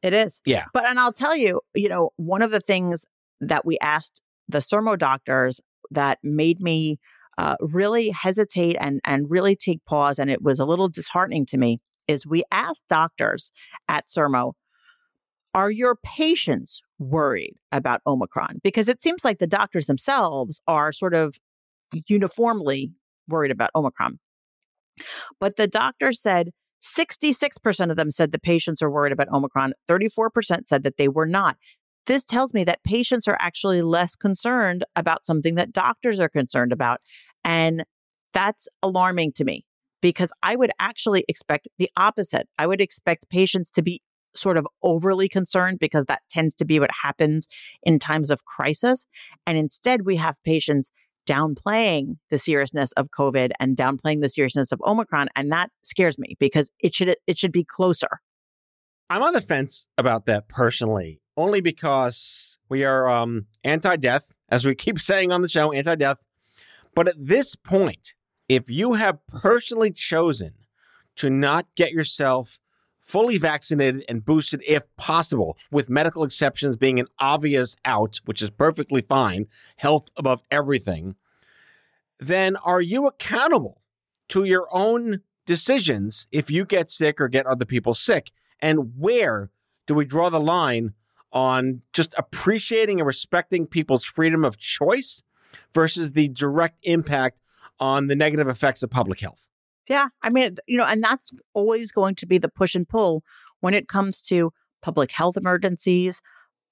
It 0.01 0.13
is. 0.13 0.41
Yeah. 0.45 0.65
But 0.73 0.85
and 0.85 0.99
I'll 0.99 1.13
tell 1.13 1.35
you, 1.35 1.61
you 1.73 1.89
know, 1.89 2.11
one 2.17 2.41
of 2.41 2.51
the 2.51 2.59
things 2.59 3.05
that 3.41 3.65
we 3.65 3.77
asked 3.81 4.21
the 4.47 4.59
Sermo 4.59 4.97
doctors 4.97 5.61
that 5.91 6.19
made 6.23 6.59
me 6.59 6.99
uh, 7.37 7.55
really 7.61 8.09
hesitate 8.09 8.75
and 8.79 8.99
and 9.05 9.29
really 9.29 9.55
take 9.55 9.83
pause, 9.85 10.19
and 10.19 10.29
it 10.29 10.41
was 10.41 10.59
a 10.59 10.65
little 10.65 10.89
disheartening 10.89 11.45
to 11.47 11.57
me, 11.57 11.79
is 12.07 12.25
we 12.27 12.43
asked 12.51 12.83
doctors 12.89 13.51
at 13.87 14.05
Sermo, 14.09 14.53
are 15.53 15.71
your 15.71 15.95
patients 16.03 16.81
worried 16.99 17.55
about 17.71 18.01
Omicron? 18.05 18.59
Because 18.63 18.87
it 18.87 19.01
seems 19.01 19.23
like 19.23 19.39
the 19.39 19.47
doctors 19.47 19.87
themselves 19.87 20.61
are 20.67 20.91
sort 20.91 21.13
of 21.13 21.37
uniformly 22.07 22.91
worried 23.27 23.51
about 23.51 23.71
Omicron. 23.75 24.19
But 25.39 25.55
the 25.55 25.67
doctor 25.67 26.11
said 26.11 26.51
66% 26.81 27.91
of 27.91 27.97
them 27.97 28.11
said 28.11 28.31
the 28.31 28.39
patients 28.39 28.81
are 28.81 28.89
worried 28.89 29.11
about 29.11 29.29
Omicron. 29.29 29.73
34% 29.89 30.67
said 30.67 30.83
that 30.83 30.97
they 30.97 31.07
were 31.07 31.25
not. 31.25 31.57
This 32.05 32.25
tells 32.25 32.53
me 32.53 32.63
that 32.63 32.83
patients 32.83 33.27
are 33.27 33.37
actually 33.39 33.81
less 33.81 34.15
concerned 34.15 34.83
about 34.95 35.25
something 35.25 35.55
that 35.55 35.73
doctors 35.73 36.19
are 36.19 36.29
concerned 36.29 36.71
about. 36.71 37.01
And 37.43 37.83
that's 38.33 38.67
alarming 38.81 39.33
to 39.33 39.43
me 39.43 39.65
because 40.01 40.31
I 40.43 40.55
would 40.55 40.71
actually 40.79 41.25
expect 41.27 41.67
the 41.77 41.89
opposite. 41.97 42.47
I 42.57 42.67
would 42.67 42.81
expect 42.81 43.29
patients 43.29 43.69
to 43.71 43.81
be 43.81 44.01
sort 44.35 44.57
of 44.57 44.67
overly 44.83 45.27
concerned 45.27 45.79
because 45.79 46.05
that 46.05 46.21
tends 46.29 46.53
to 46.55 46.65
be 46.65 46.79
what 46.79 46.89
happens 47.03 47.47
in 47.83 47.99
times 47.99 48.29
of 48.29 48.45
crisis. 48.45 49.05
And 49.45 49.57
instead, 49.57 50.05
we 50.05 50.17
have 50.17 50.41
patients 50.43 50.91
downplaying 51.27 52.17
the 52.29 52.39
seriousness 52.39 52.91
of 52.93 53.09
COVID 53.11 53.51
and 53.59 53.77
downplaying 53.77 54.21
the 54.21 54.29
seriousness 54.29 54.71
of 54.71 54.81
Omicron. 54.85 55.27
And 55.35 55.51
that 55.51 55.69
scares 55.83 56.17
me 56.17 56.35
because 56.39 56.71
it 56.79 56.95
should 56.95 57.15
it 57.27 57.37
should 57.37 57.51
be 57.51 57.63
closer. 57.63 58.19
I'm 59.09 59.23
on 59.23 59.33
the 59.33 59.41
fence 59.41 59.87
about 59.97 60.25
that 60.27 60.47
personally, 60.47 61.21
only 61.35 61.61
because 61.61 62.59
we 62.69 62.83
are 62.83 63.09
um, 63.09 63.47
anti-death, 63.63 64.31
as 64.49 64.65
we 64.65 64.75
keep 64.75 64.99
saying 64.99 65.31
on 65.31 65.41
the 65.41 65.49
show, 65.49 65.71
anti-death. 65.71 66.17
But 66.95 67.07
at 67.07 67.15
this 67.17 67.55
point, 67.55 68.13
if 68.47 68.69
you 68.69 68.93
have 68.93 69.25
personally 69.27 69.91
chosen 69.91 70.53
to 71.17 71.29
not 71.29 71.67
get 71.75 71.91
yourself 71.91 72.59
fully 73.09 73.39
vaccinated 73.39 74.05
and 74.07 74.23
boosted 74.23 74.61
if 74.67 74.85
possible, 74.95 75.57
with 75.71 75.89
medical 75.89 76.23
exceptions 76.23 76.75
being 76.75 76.99
an 76.99 77.07
obvious 77.17 77.75
out, 77.83 78.19
which 78.25 78.39
is 78.39 78.51
perfectly 78.51 79.01
fine, 79.01 79.47
health 79.77 80.09
above 80.15 80.43
everything, 80.51 81.15
then 82.19 82.55
are 82.57 82.81
you 82.81 83.07
accountable 83.07 83.81
to 84.27 84.43
your 84.43 84.67
own 84.71 85.21
decisions 85.47 86.27
if 86.31 86.51
you 86.51 86.65
get 86.65 86.91
sick 86.91 87.19
or 87.19 87.27
get 87.27 87.47
other 87.47 87.65
people 87.65 87.95
sick? 87.95 88.29
And 88.59 88.93
where 88.95 89.49
do 89.87 89.95
we 89.95 90.05
draw 90.05 90.29
the 90.29 90.39
line 90.39 90.93
on 91.33 91.81
just 91.93 92.13
appreciating 92.15 92.99
and 92.99 93.07
respecting 93.07 93.65
people's 93.65 94.05
freedom 94.05 94.45
of 94.45 94.59
choice 94.59 95.23
versus 95.73 96.11
the 96.11 96.27
direct 96.27 96.77
impact 96.83 97.41
on 97.79 98.05
the 98.05 98.15
negative 98.15 98.47
effects 98.47 98.83
of 98.83 98.91
public 98.91 99.19
health? 99.19 99.48
Yeah. 99.89 100.07
I 100.21 100.29
mean, 100.29 100.55
you 100.67 100.77
know, 100.77 100.85
and 100.85 101.03
that's 101.03 101.31
always 101.53 101.91
going 101.91 102.15
to 102.15 102.25
be 102.25 102.37
the 102.37 102.49
push 102.49 102.75
and 102.75 102.87
pull 102.87 103.23
when 103.59 103.73
it 103.73 103.87
comes 103.87 104.21
to 104.23 104.53
public 104.81 105.11
health 105.11 105.35
emergencies, 105.35 106.21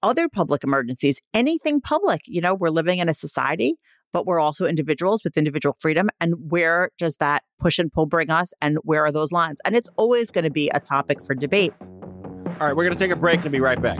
other 0.04 0.30
public 0.30 0.64
emergencies, 0.64 1.20
anything 1.34 1.82
public. 1.82 2.22
You 2.26 2.42
know, 2.42 2.54
we're 2.54 2.70
living 2.70 3.00
in 3.00 3.10
a 3.10 3.14
society, 3.14 3.76
but 4.14 4.26
we're 4.26 4.40
also 4.40 4.66
individuals 4.66 5.24
with 5.24 5.36
individual 5.36 5.76
freedom. 5.80 6.10
And 6.22 6.36
where 6.50 6.92
does 6.98 7.18
that 7.18 7.44
push 7.60 7.80
and 7.80 7.92
pull 7.92 8.06
bring 8.06 8.30
us? 8.30 8.54
And 8.62 8.78
where 8.84 9.04
are 9.04 9.12
those 9.12 9.32
lines? 9.32 9.60
And 9.66 9.76
it's 9.76 9.90
always 9.98 10.32
going 10.32 10.46
to 10.46 10.52
be 10.52 10.70
a 10.70 10.80
topic 10.80 11.24
for 11.26 11.34
debate. 11.34 11.74
All 11.82 12.68
right, 12.68 12.76
we're 12.76 12.86
going 12.86 12.94
to 12.94 13.00
take 13.00 13.12
a 13.12 13.16
break 13.16 13.42
and 13.44 13.52
be 13.52 13.60
right 13.60 13.82
back. 13.82 14.00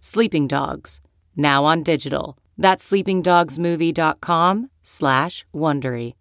Sleeping 0.00 0.48
Dogs, 0.48 1.02
now 1.36 1.64
on 1.66 1.82
digital. 1.82 2.38
That's 2.56 2.90
sleepingdogsmovie.com 2.90 4.70
slash 4.82 5.46
Wondery. 5.54 6.14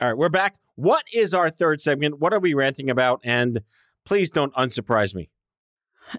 All 0.00 0.10
right, 0.10 0.16
we're 0.16 0.28
back. 0.28 0.56
What 0.76 1.04
is 1.12 1.34
our 1.34 1.50
third 1.50 1.80
segment? 1.80 2.20
What 2.20 2.32
are 2.32 2.40
we 2.40 2.54
ranting 2.54 2.88
about? 2.90 3.20
And 3.24 3.62
please 4.04 4.30
don't 4.30 4.54
unsurprise 4.54 5.14
me. 5.14 5.30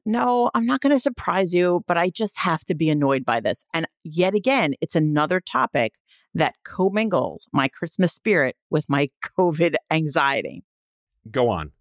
No, 0.06 0.50
I'm 0.54 0.66
not 0.66 0.82
going 0.82 0.96
to 0.96 1.00
surprise 1.00 1.54
you, 1.54 1.84
but 1.88 1.98
I 1.98 2.10
just 2.10 2.38
have 2.40 2.64
to 2.66 2.76
be 2.76 2.90
annoyed 2.90 3.26
by 3.26 3.40
this. 3.40 3.66
And 3.74 3.88
yet 4.04 4.34
again, 4.34 4.74
it's 4.82 4.96
another 4.96 5.40
topic 5.40 5.94
that 6.34 6.56
commingles 6.64 7.48
my 7.52 7.68
Christmas 7.68 8.14
spirit 8.14 8.56
with 8.70 8.90
my 8.90 9.10
COVID 9.40 9.76
anxiety. 9.92 10.64
Go 11.32 11.50
on. 11.50 11.72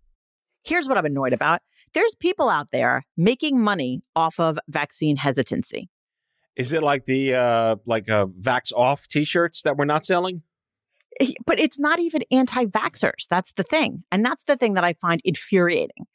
Here's 0.63 0.89
what 0.89 0.97
I'm 0.97 1.05
annoyed 1.05 1.33
about 1.33 1.61
there's 1.93 2.15
people 2.17 2.49
out 2.49 2.69
there 2.73 3.07
making 3.17 3.61
money 3.61 4.03
off 4.17 4.41
of 4.41 4.59
vaccine 4.69 5.17
hesitancy. 5.17 5.89
Is 6.57 6.73
it 6.73 6.83
like 6.83 7.07
the 7.07 7.35
uh 7.35 7.77
like 7.87 8.09
uh 8.09 8.27
vax 8.27 8.73
off 8.73 9.07
t-shirts 9.09 9.63
that 9.63 9.77
we're 9.77 9.85
not 9.85 10.05
selling? 10.05 10.43
But 11.47 11.61
it's 11.61 11.79
not 11.79 12.01
even 12.01 12.23
anti 12.33 12.65
vaxxers. 12.65 13.27
That's 13.31 13.53
the 13.53 13.63
thing. 13.63 14.03
And 14.11 14.25
that's 14.25 14.45
the 14.45 14.57
thing 14.57 14.75
that 14.75 14.85
I 14.85 14.95
find 14.95 15.21
infuriating. 15.25 16.07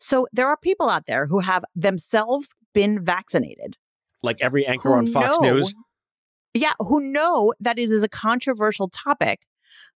So 0.00 0.26
there 0.32 0.48
are 0.48 0.56
people 0.56 0.88
out 0.88 1.06
there 1.06 1.26
who 1.26 1.40
have 1.40 1.64
themselves 1.74 2.54
been 2.74 3.04
vaccinated. 3.04 3.76
Like 4.22 4.38
every 4.40 4.66
anchor 4.66 4.94
on 4.94 5.06
Fox 5.06 5.26
know- 5.26 5.52
News? 5.52 5.74
Yeah, 6.52 6.72
who 6.80 7.00
know 7.00 7.54
that 7.60 7.78
it 7.78 7.92
is 7.92 8.02
a 8.02 8.08
controversial 8.08 8.88
topic, 8.88 9.42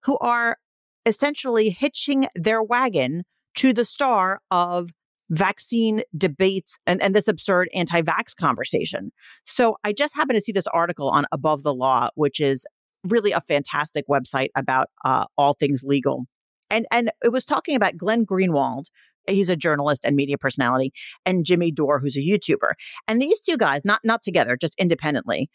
who 0.04 0.16
are 0.18 0.56
essentially 1.04 1.70
hitching 1.70 2.26
their 2.36 2.62
wagon 2.62 3.24
to 3.56 3.72
the 3.72 3.84
star 3.84 4.40
of 4.52 4.90
vaccine 5.30 6.02
debates 6.16 6.78
and, 6.86 7.02
and 7.02 7.14
this 7.14 7.28
absurd 7.28 7.68
anti 7.74 8.02
vax 8.02 8.36
conversation. 8.38 9.10
So 9.46 9.78
I 9.84 9.92
just 9.92 10.14
happened 10.14 10.36
to 10.36 10.42
see 10.42 10.52
this 10.52 10.66
article 10.68 11.08
on 11.08 11.26
Above 11.32 11.62
the 11.62 11.74
Law, 11.74 12.10
which 12.14 12.40
is 12.40 12.66
really 13.04 13.32
a 13.32 13.40
fantastic 13.40 14.06
website 14.08 14.50
about 14.54 14.90
uh, 15.04 15.24
all 15.36 15.54
things 15.54 15.82
legal. 15.84 16.26
And, 16.70 16.86
and 16.90 17.10
it 17.22 17.32
was 17.32 17.44
talking 17.44 17.76
about 17.76 17.96
Glenn 17.96 18.24
Greenwald. 18.24 18.86
He's 19.26 19.48
a 19.48 19.56
journalist 19.56 20.04
and 20.04 20.16
media 20.16 20.38
personality, 20.38 20.92
and 21.24 21.44
Jimmy 21.44 21.70
Dore, 21.70 22.00
who's 22.00 22.16
a 22.16 22.20
YouTuber. 22.20 22.72
And 23.08 23.20
these 23.20 23.40
two 23.40 23.56
guys, 23.56 23.82
not 23.84 24.00
not 24.04 24.22
together, 24.22 24.56
just 24.56 24.74
independently, 24.78 25.48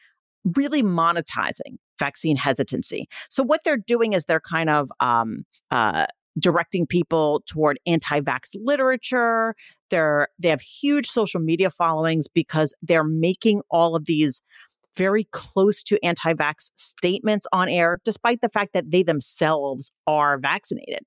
really 0.55 0.83
monetizing 0.83 1.77
vaccine 1.97 2.37
hesitancy. 2.37 3.07
So 3.29 3.43
what 3.43 3.61
they're 3.63 3.77
doing 3.77 4.13
is 4.13 4.25
they're 4.25 4.39
kind 4.39 4.69
of 4.69 4.89
um, 4.99 5.43
uh, 5.69 6.05
directing 6.39 6.87
people 6.87 7.43
toward 7.47 7.79
anti-vax 7.85 8.49
literature. 8.55 9.55
They're 9.89 10.27
they 10.39 10.49
have 10.49 10.61
huge 10.61 11.09
social 11.09 11.41
media 11.41 11.69
followings 11.69 12.27
because 12.27 12.73
they're 12.81 13.03
making 13.03 13.61
all 13.69 13.95
of 13.95 14.05
these 14.05 14.41
very 14.95 15.25
close 15.31 15.83
to 15.83 16.03
anti-vax 16.03 16.71
statements 16.75 17.47
on 17.53 17.69
air, 17.69 17.99
despite 18.03 18.41
the 18.41 18.49
fact 18.49 18.73
that 18.73 18.91
they 18.91 19.03
themselves 19.03 19.91
are 20.07 20.37
vaccinated. 20.39 21.01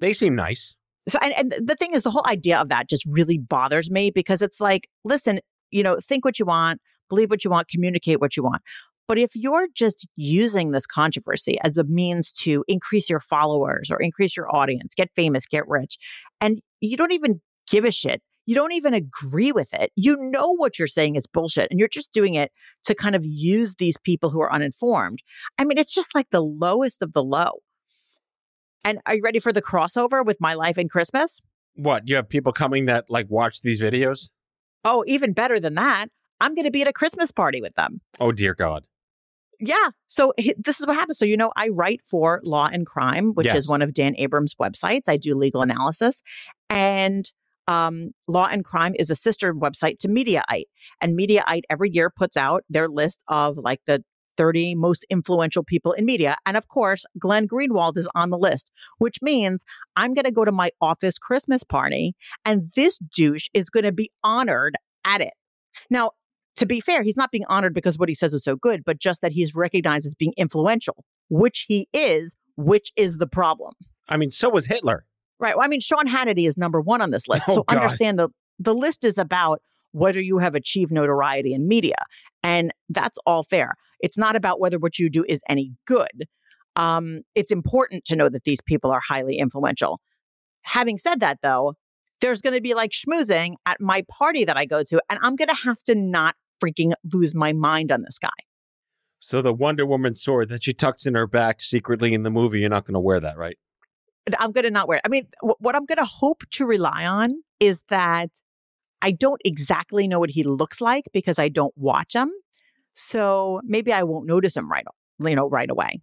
They 0.00 0.12
seem 0.12 0.34
nice. 0.34 0.74
So, 1.08 1.18
and, 1.22 1.32
and 1.36 1.52
the 1.66 1.74
thing 1.74 1.94
is, 1.94 2.02
the 2.02 2.10
whole 2.10 2.24
idea 2.28 2.58
of 2.58 2.68
that 2.68 2.88
just 2.88 3.04
really 3.06 3.38
bothers 3.38 3.90
me 3.90 4.10
because 4.10 4.42
it's 4.42 4.60
like, 4.60 4.88
listen, 5.04 5.40
you 5.70 5.82
know, 5.82 5.98
think 6.00 6.24
what 6.24 6.38
you 6.38 6.44
want, 6.44 6.80
believe 7.08 7.30
what 7.30 7.44
you 7.44 7.50
want, 7.50 7.68
communicate 7.68 8.20
what 8.20 8.36
you 8.36 8.42
want. 8.42 8.62
But 9.06 9.18
if 9.18 9.34
you're 9.34 9.68
just 9.74 10.06
using 10.16 10.70
this 10.70 10.86
controversy 10.86 11.58
as 11.64 11.78
a 11.78 11.84
means 11.84 12.30
to 12.32 12.62
increase 12.68 13.08
your 13.08 13.20
followers 13.20 13.90
or 13.90 14.00
increase 14.02 14.36
your 14.36 14.54
audience, 14.54 14.94
get 14.94 15.08
famous, 15.16 15.46
get 15.46 15.66
rich, 15.66 15.96
and 16.42 16.60
you 16.80 16.96
don't 16.96 17.12
even 17.12 17.40
give 17.70 17.86
a 17.86 17.90
shit, 17.90 18.20
you 18.44 18.54
don't 18.54 18.72
even 18.72 18.92
agree 18.92 19.50
with 19.50 19.72
it, 19.72 19.92
you 19.96 20.16
know 20.18 20.54
what 20.56 20.78
you're 20.78 20.86
saying 20.86 21.16
is 21.16 21.26
bullshit, 21.26 21.70
and 21.70 21.78
you're 21.78 21.88
just 21.88 22.12
doing 22.12 22.34
it 22.34 22.52
to 22.84 22.94
kind 22.94 23.16
of 23.16 23.24
use 23.24 23.76
these 23.76 23.96
people 24.04 24.28
who 24.28 24.40
are 24.40 24.52
uninformed. 24.52 25.20
I 25.58 25.64
mean, 25.64 25.78
it's 25.78 25.94
just 25.94 26.14
like 26.14 26.28
the 26.30 26.42
lowest 26.42 27.00
of 27.00 27.14
the 27.14 27.22
low. 27.22 27.60
And 28.84 28.98
are 29.06 29.14
you 29.16 29.22
ready 29.22 29.38
for 29.38 29.52
the 29.52 29.62
crossover 29.62 30.24
with 30.24 30.40
my 30.40 30.54
life 30.54 30.78
and 30.78 30.90
Christmas? 30.90 31.40
What? 31.74 32.08
You 32.08 32.16
have 32.16 32.28
people 32.28 32.52
coming 32.52 32.86
that 32.86 33.06
like 33.08 33.26
watch 33.28 33.60
these 33.60 33.80
videos? 33.80 34.30
Oh, 34.84 35.04
even 35.06 35.32
better 35.32 35.60
than 35.60 35.74
that. 35.74 36.06
I'm 36.40 36.54
going 36.54 36.64
to 36.64 36.70
be 36.70 36.82
at 36.82 36.88
a 36.88 36.92
Christmas 36.92 37.30
party 37.32 37.60
with 37.60 37.74
them. 37.74 38.00
Oh 38.20 38.32
dear 38.32 38.54
God. 38.54 38.86
Yeah. 39.60 39.90
So 40.06 40.32
this 40.56 40.78
is 40.80 40.86
what 40.86 40.94
happens. 40.96 41.18
So, 41.18 41.24
you 41.24 41.36
know, 41.36 41.50
I 41.56 41.68
write 41.68 42.00
for 42.04 42.40
Law 42.44 42.68
and 42.72 42.86
Crime, 42.86 43.32
which 43.34 43.46
Yes. 43.46 43.56
is 43.56 43.68
one 43.68 43.82
of 43.82 43.92
Dan 43.92 44.14
Abrams' 44.16 44.54
websites. 44.54 45.08
I 45.08 45.16
do 45.16 45.34
legal 45.34 45.62
analysis. 45.62 46.22
And 46.70 47.30
um, 47.66 48.12
Law 48.28 48.46
and 48.46 48.64
Crime 48.64 48.94
is 48.98 49.10
a 49.10 49.16
sister 49.16 49.52
website 49.52 49.98
to 49.98 50.08
Mediaite. 50.08 50.66
And 51.00 51.18
Mediaite 51.18 51.62
every 51.68 51.90
year 51.92 52.08
puts 52.08 52.36
out 52.36 52.62
their 52.70 52.88
list 52.88 53.24
of 53.26 53.58
like 53.58 53.80
the 53.86 54.04
30 54.38 54.76
most 54.76 55.04
influential 55.10 55.62
people 55.62 55.92
in 55.92 56.06
media. 56.06 56.36
And 56.46 56.56
of 56.56 56.68
course, 56.68 57.04
Glenn 57.18 57.46
Greenwald 57.46 57.98
is 57.98 58.08
on 58.14 58.30
the 58.30 58.38
list, 58.38 58.72
which 58.96 59.18
means 59.20 59.64
I'm 59.96 60.14
going 60.14 60.24
to 60.24 60.32
go 60.32 60.46
to 60.46 60.52
my 60.52 60.70
office 60.80 61.18
Christmas 61.18 61.64
party 61.64 62.14
and 62.46 62.72
this 62.74 62.98
douche 63.14 63.48
is 63.52 63.68
going 63.68 63.84
to 63.84 63.92
be 63.92 64.10
honored 64.24 64.76
at 65.04 65.20
it. 65.20 65.34
Now, 65.90 66.12
to 66.56 66.66
be 66.66 66.80
fair, 66.80 67.02
he's 67.02 67.16
not 67.16 67.30
being 67.30 67.44
honored 67.48 67.74
because 67.74 67.98
what 67.98 68.08
he 68.08 68.14
says 68.14 68.32
is 68.32 68.42
so 68.42 68.56
good, 68.56 68.84
but 68.84 68.98
just 68.98 69.20
that 69.20 69.32
he's 69.32 69.54
recognized 69.54 70.06
as 70.06 70.14
being 70.14 70.32
influential, 70.36 71.04
which 71.28 71.66
he 71.68 71.88
is, 71.92 72.34
which 72.56 72.92
is 72.96 73.18
the 73.18 73.26
problem. 73.26 73.74
I 74.08 74.16
mean, 74.16 74.30
so 74.30 74.48
was 74.48 74.66
Hitler. 74.66 75.04
Right. 75.38 75.56
Well, 75.56 75.64
I 75.64 75.68
mean, 75.68 75.80
Sean 75.80 76.08
Hannity 76.08 76.48
is 76.48 76.56
number 76.56 76.80
one 76.80 77.00
on 77.00 77.10
this 77.10 77.28
list. 77.28 77.44
Oh, 77.48 77.54
so 77.54 77.62
God. 77.62 77.76
understand 77.76 78.18
the 78.18 78.28
the 78.58 78.74
list 78.74 79.04
is 79.04 79.18
about 79.18 79.62
whether 79.92 80.20
you 80.20 80.38
have 80.38 80.54
achieved 80.54 80.92
notoriety 80.92 81.54
in 81.54 81.68
media. 81.68 81.94
And 82.42 82.72
that's 82.88 83.18
all 83.26 83.42
fair. 83.42 83.74
It's 84.00 84.16
not 84.16 84.36
about 84.36 84.60
whether 84.60 84.78
what 84.78 84.98
you 84.98 85.10
do 85.10 85.24
is 85.28 85.40
any 85.48 85.72
good. 85.86 86.26
Um, 86.76 87.20
it's 87.34 87.50
important 87.50 88.04
to 88.06 88.16
know 88.16 88.28
that 88.28 88.44
these 88.44 88.60
people 88.60 88.90
are 88.90 89.00
highly 89.06 89.38
influential. 89.38 90.00
Having 90.62 90.98
said 90.98 91.20
that, 91.20 91.38
though, 91.42 91.74
there's 92.20 92.40
going 92.40 92.54
to 92.54 92.60
be 92.60 92.74
like 92.74 92.92
schmoozing 92.92 93.54
at 93.66 93.80
my 93.80 94.04
party 94.08 94.44
that 94.44 94.56
I 94.56 94.64
go 94.64 94.82
to, 94.84 95.00
and 95.10 95.18
I'm 95.22 95.36
going 95.36 95.48
to 95.48 95.54
have 95.54 95.82
to 95.84 95.94
not 95.94 96.36
freaking 96.62 96.92
lose 97.12 97.34
my 97.34 97.52
mind 97.52 97.90
on 97.92 98.02
this 98.02 98.18
guy. 98.18 98.28
So 99.20 99.42
the 99.42 99.52
Wonder 99.52 99.84
Woman 99.84 100.14
sword 100.14 100.48
that 100.50 100.64
she 100.64 100.72
tucks 100.72 101.06
in 101.06 101.14
her 101.14 101.26
back 101.26 101.60
secretly 101.60 102.14
in 102.14 102.22
the 102.22 102.30
movie, 102.30 102.60
you're 102.60 102.70
not 102.70 102.84
going 102.84 102.94
to 102.94 103.00
wear 103.00 103.18
that, 103.20 103.36
right? 103.36 103.58
I'm 104.38 104.52
going 104.52 104.64
to 104.64 104.70
not 104.70 104.88
wear 104.88 104.98
it. 104.98 105.02
I 105.04 105.08
mean, 105.08 105.26
wh- 105.40 105.60
what 105.60 105.74
I'm 105.74 105.86
going 105.86 105.98
to 105.98 106.04
hope 106.04 106.42
to 106.52 106.66
rely 106.66 107.06
on 107.06 107.30
is 107.60 107.82
that 107.88 108.30
I 109.02 109.10
don't 109.10 109.40
exactly 109.44 110.08
know 110.08 110.18
what 110.18 110.30
he 110.30 110.42
looks 110.42 110.80
like 110.80 111.04
because 111.12 111.38
I 111.38 111.48
don't 111.48 111.74
watch 111.76 112.14
him. 112.14 112.30
So 112.94 113.60
maybe 113.64 113.92
I 113.92 114.02
won't 114.02 114.26
notice 114.26 114.56
him 114.56 114.70
right, 114.70 114.84
you 115.20 115.36
know, 115.36 115.48
right 115.48 115.70
away. 115.70 116.00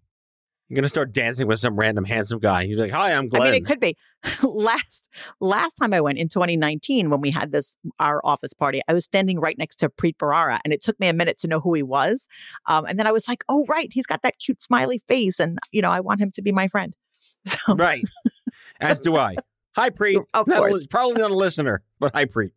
You're 0.68 0.78
going 0.78 0.84
to 0.84 0.90
start 0.90 1.14
dancing 1.14 1.48
with 1.48 1.60
some 1.60 1.76
random 1.76 2.06
handsome 2.06 2.40
guy. 2.40 2.66
He's 2.66 2.78
like, 2.78 2.90
"Hi, 2.90 3.14
I'm 3.14 3.30
Glenn." 3.30 3.44
I 3.44 3.46
mean, 3.46 3.54
it 3.54 3.66
could 3.66 3.80
be. 3.80 3.96
last 4.42 5.08
last 5.40 5.76
time 5.76 5.94
I 5.94 6.02
went 6.02 6.18
in 6.18 6.28
2019 6.28 7.12
when 7.12 7.22
we 7.22 7.30
had 7.30 7.52
this 7.52 7.76
our 8.00 8.20
office 8.24 8.52
party, 8.52 8.82
I 8.88 8.94
was 8.94 9.06
standing 9.06 9.40
right 9.40 9.56
next 9.60 9.76
to 9.78 9.90
Preet 9.90 10.18
Bharara, 10.18 10.58
and 10.64 10.74
it 10.74 10.82
took 10.82 11.00
me 11.00 11.08
a 11.08 11.14
minute 11.14 11.38
to 11.42 11.48
know 11.48 11.60
who 11.60 11.76
he 11.76 11.84
was. 11.84 12.28
Um, 12.66 12.86
and 12.86 12.98
then 12.98 13.06
I 13.06 13.12
was 13.12 13.28
like, 13.28 13.44
"Oh, 13.48 13.64
right, 13.68 13.90
he's 13.94 14.08
got 14.08 14.24
that 14.24 14.40
cute 14.40 14.64
smiley 14.64 14.98
face, 15.08 15.40
and 15.40 15.60
you 15.72 15.84
know, 15.84 15.92
I 15.92 16.00
want 16.00 16.20
him 16.20 16.32
to 16.32 16.42
be 16.42 16.52
my 16.52 16.68
friend." 16.68 16.96
So 17.46 17.76
right. 17.76 18.04
As 18.80 19.00
do 19.00 19.16
I. 19.18 19.36
Hi, 19.76 19.92
Preet. 19.92 20.24
Of 20.34 20.48
course. 20.48 20.88
probably 20.88 21.22
not 21.22 21.30
a 21.30 21.36
listener, 21.36 21.84
but 22.00 22.12
hi, 22.16 22.26
Preet. 22.26 22.52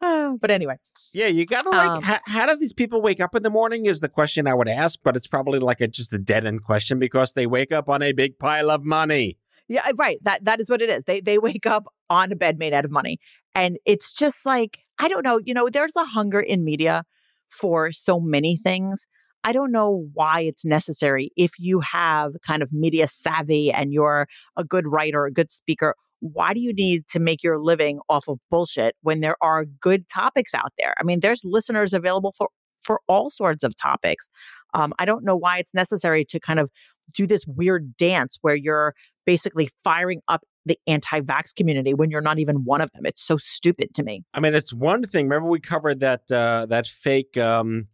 Uh, 0.00 0.32
but 0.40 0.50
anyway, 0.50 0.74
Yeah, 1.12 1.28
you 1.28 1.46
gotta 1.46 1.70
like. 1.70 1.90
Um, 1.90 2.02
how, 2.02 2.18
how 2.26 2.46
do 2.46 2.56
these 2.56 2.72
people 2.72 3.00
wake 3.00 3.20
up 3.20 3.36
in 3.36 3.44
the 3.44 3.50
morning? 3.50 3.86
Is 3.86 4.00
the 4.00 4.08
question 4.08 4.48
I 4.48 4.54
would 4.54 4.66
ask, 4.66 4.98
but 5.04 5.14
it's 5.14 5.28
probably 5.28 5.60
like 5.60 5.80
a 5.80 5.86
just 5.86 6.12
a 6.12 6.18
dead 6.18 6.44
end 6.44 6.64
question 6.64 6.98
because 6.98 7.34
they 7.34 7.46
wake 7.46 7.70
up 7.70 7.88
on 7.88 8.02
a 8.02 8.12
big 8.12 8.38
pile 8.38 8.70
of 8.70 8.84
money. 8.84 9.38
Yeah, 9.68 9.88
right. 9.96 10.18
That 10.22 10.44
that 10.44 10.60
is 10.60 10.68
what 10.68 10.82
it 10.82 10.90
is. 10.90 11.04
They 11.04 11.20
they 11.20 11.38
wake 11.38 11.66
up 11.66 11.86
on 12.10 12.32
a 12.32 12.36
bed 12.36 12.58
made 12.58 12.72
out 12.72 12.84
of 12.84 12.90
money. 12.90 13.18
And 13.54 13.78
it's 13.84 14.12
just 14.12 14.44
like, 14.44 14.80
I 14.98 15.08
don't 15.08 15.24
know, 15.24 15.38
you 15.44 15.54
know, 15.54 15.68
there's 15.68 15.96
a 15.96 16.04
hunger 16.04 16.40
in 16.40 16.64
media 16.64 17.04
for 17.48 17.92
so 17.92 18.18
many 18.18 18.56
things. 18.56 19.06
I 19.44 19.52
don't 19.52 19.72
know 19.72 20.08
why 20.14 20.40
it's 20.40 20.64
necessary 20.64 21.30
if 21.36 21.52
you 21.58 21.80
have 21.80 22.34
kind 22.46 22.62
of 22.62 22.72
media 22.72 23.08
savvy 23.08 23.72
and 23.72 23.92
you're 23.92 24.26
a 24.56 24.64
good 24.64 24.86
writer, 24.86 25.26
a 25.26 25.32
good 25.32 25.50
speaker. 25.50 25.94
Why 26.22 26.54
do 26.54 26.60
you 26.60 26.72
need 26.72 27.08
to 27.08 27.18
make 27.18 27.42
your 27.42 27.58
living 27.58 27.98
off 28.08 28.28
of 28.28 28.38
bullshit 28.48 28.94
when 29.02 29.20
there 29.20 29.36
are 29.42 29.64
good 29.64 30.06
topics 30.08 30.54
out 30.54 30.72
there? 30.78 30.94
I 31.00 31.02
mean, 31.02 31.18
there's 31.18 31.42
listeners 31.44 31.92
available 31.92 32.32
for 32.38 32.48
for 32.80 33.00
all 33.08 33.28
sorts 33.28 33.64
of 33.64 33.74
topics. 33.74 34.28
Um, 34.72 34.92
I 35.00 35.04
don't 35.04 35.24
know 35.24 35.36
why 35.36 35.58
it's 35.58 35.74
necessary 35.74 36.24
to 36.26 36.38
kind 36.38 36.60
of 36.60 36.70
do 37.14 37.26
this 37.26 37.44
weird 37.46 37.96
dance 37.96 38.38
where 38.42 38.54
you're 38.54 38.94
basically 39.26 39.70
firing 39.82 40.20
up 40.28 40.42
the 40.64 40.78
anti-vax 40.86 41.54
community 41.54 41.92
when 41.92 42.10
you're 42.10 42.20
not 42.20 42.38
even 42.38 42.64
one 42.64 42.80
of 42.80 42.90
them. 42.92 43.04
It's 43.04 43.22
so 43.22 43.36
stupid 43.36 43.94
to 43.94 44.04
me. 44.04 44.22
I 44.32 44.38
mean, 44.38 44.54
it's 44.54 44.72
one 44.72 45.02
thing. 45.02 45.26
Remember, 45.26 45.48
we 45.48 45.58
covered 45.58 46.00
that 46.00 46.30
uh, 46.30 46.66
that 46.66 46.86
fake 46.86 47.36
um, 47.36 47.88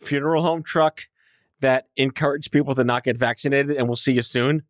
funeral 0.00 0.42
home 0.42 0.64
truck 0.64 1.02
that 1.60 1.86
encouraged 1.96 2.50
people 2.50 2.74
to 2.74 2.82
not 2.82 3.04
get 3.04 3.16
vaccinated, 3.16 3.76
and 3.76 3.86
we'll 3.86 3.96
see 3.96 4.12
you 4.12 4.22
soon. 4.22 4.62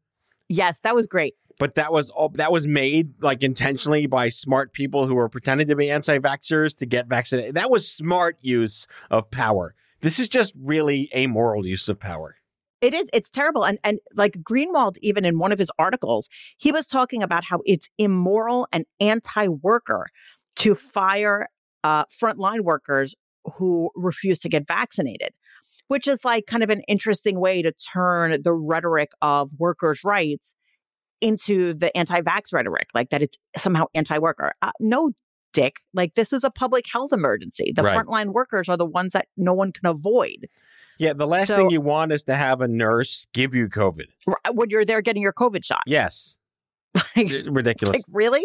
Yes, 0.48 0.80
that 0.80 0.94
was 0.94 1.06
great. 1.06 1.34
But 1.60 1.74
that 1.74 1.92
was 1.92 2.08
all 2.08 2.30
that 2.30 2.50
was 2.50 2.66
made 2.66 3.22
like 3.22 3.42
intentionally 3.42 4.06
by 4.06 4.30
smart 4.30 4.72
people 4.72 5.06
who 5.06 5.14
were 5.14 5.28
pretending 5.28 5.68
to 5.68 5.76
be 5.76 5.90
anti-vaxxers 5.90 6.74
to 6.78 6.86
get 6.86 7.06
vaccinated. 7.06 7.54
That 7.54 7.70
was 7.70 7.86
smart 7.86 8.38
use 8.40 8.86
of 9.10 9.30
power. 9.30 9.74
This 10.00 10.18
is 10.18 10.26
just 10.26 10.54
really 10.58 11.10
amoral 11.14 11.66
use 11.66 11.90
of 11.90 12.00
power. 12.00 12.36
It 12.80 12.94
is. 12.94 13.10
It's 13.12 13.28
terrible. 13.28 13.66
And 13.66 13.78
and 13.84 13.98
like 14.14 14.38
Greenwald, 14.42 14.96
even 15.02 15.26
in 15.26 15.38
one 15.38 15.52
of 15.52 15.58
his 15.58 15.70
articles, 15.78 16.30
he 16.56 16.72
was 16.72 16.86
talking 16.86 17.22
about 17.22 17.44
how 17.44 17.60
it's 17.66 17.90
immoral 17.98 18.66
and 18.72 18.86
anti-worker 18.98 20.06
to 20.56 20.74
fire 20.74 21.48
uh, 21.84 22.06
frontline 22.06 22.62
workers 22.62 23.14
who 23.56 23.90
refuse 23.94 24.38
to 24.40 24.48
get 24.48 24.66
vaccinated, 24.66 25.32
which 25.88 26.08
is 26.08 26.24
like 26.24 26.46
kind 26.46 26.62
of 26.62 26.70
an 26.70 26.80
interesting 26.88 27.38
way 27.38 27.60
to 27.60 27.72
turn 27.72 28.40
the 28.42 28.54
rhetoric 28.54 29.10
of 29.20 29.50
workers' 29.58 30.00
rights 30.02 30.54
into 31.20 31.74
the 31.74 31.94
anti-vax 31.96 32.52
rhetoric, 32.52 32.88
like 32.94 33.10
that 33.10 33.22
it's 33.22 33.36
somehow 33.56 33.84
anti-worker. 33.94 34.52
Uh, 34.62 34.70
no, 34.80 35.10
Dick. 35.52 35.76
Like 35.94 36.14
this 36.14 36.32
is 36.32 36.44
a 36.44 36.50
public 36.50 36.84
health 36.92 37.12
emergency. 37.12 37.72
The 37.74 37.82
Right. 37.82 37.96
frontline 37.98 38.32
workers 38.32 38.68
are 38.68 38.76
the 38.76 38.86
ones 38.86 39.12
that 39.14 39.26
no 39.36 39.52
one 39.52 39.72
can 39.72 39.86
avoid. 39.86 40.46
Yeah, 40.98 41.12
the 41.14 41.26
last 41.26 41.48
So- 41.48 41.56
thing 41.56 41.70
you 41.70 41.80
want 41.80 42.12
is 42.12 42.22
to 42.24 42.36
have 42.36 42.60
a 42.60 42.68
nurse 42.68 43.26
give 43.32 43.54
you 43.54 43.68
COVID. 43.68 44.06
When 44.52 44.70
you're 44.70 44.84
there 44.84 45.00
getting 45.02 45.22
your 45.22 45.32
COVID 45.32 45.64
shot. 45.64 45.82
Yes, 45.86 46.36
Like, 47.16 47.32
ridiculous. 47.46 47.96
like 47.96 48.04
really? 48.12 48.44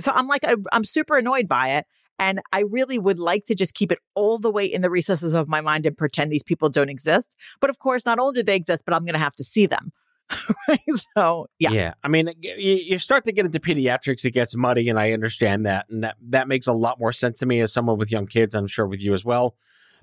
So 0.00 0.12
I'm 0.14 0.28
like, 0.28 0.44
I'm 0.72 0.84
super 0.84 1.16
annoyed 1.16 1.48
by 1.48 1.70
it. 1.70 1.86
And 2.20 2.40
I 2.52 2.60
really 2.68 2.98
would 2.98 3.18
like 3.20 3.44
to 3.46 3.54
just 3.54 3.74
keep 3.74 3.92
it 3.92 3.98
all 4.16 4.38
the 4.38 4.50
way 4.50 4.64
in 4.64 4.80
the 4.80 4.90
recesses 4.90 5.34
of 5.34 5.46
my 5.48 5.60
mind 5.60 5.86
and 5.86 5.96
pretend 5.96 6.32
these 6.32 6.42
people 6.42 6.68
don't 6.68 6.88
exist. 6.88 7.36
But 7.60 7.70
of 7.70 7.78
course, 7.78 8.04
not 8.04 8.18
only 8.18 8.40
do 8.40 8.42
they 8.44 8.56
exist, 8.56 8.82
but 8.84 8.92
I'm 8.94 9.04
going 9.04 9.12
to 9.14 9.20
have 9.20 9.36
to 9.36 9.44
see 9.44 9.66
them. 9.66 9.92
right? 10.68 10.80
So, 11.16 11.48
yeah. 11.58 11.70
Yeah. 11.70 11.94
I 12.02 12.08
mean, 12.08 12.30
you, 12.40 12.74
you 12.74 12.98
start 12.98 13.24
to 13.24 13.32
get 13.32 13.46
into 13.46 13.60
pediatrics, 13.60 14.24
it 14.24 14.32
gets 14.32 14.54
muddy, 14.54 14.88
and 14.88 14.98
I 14.98 15.12
understand 15.12 15.66
that, 15.66 15.86
and 15.88 16.04
that 16.04 16.16
that 16.28 16.48
makes 16.48 16.66
a 16.66 16.72
lot 16.72 16.98
more 16.98 17.12
sense 17.12 17.38
to 17.40 17.46
me 17.46 17.60
as 17.60 17.72
someone 17.72 17.98
with 17.98 18.10
young 18.10 18.26
kids. 18.26 18.54
I'm 18.54 18.66
sure 18.66 18.86
with 18.86 19.00
you 19.00 19.14
as 19.14 19.24
well. 19.24 19.56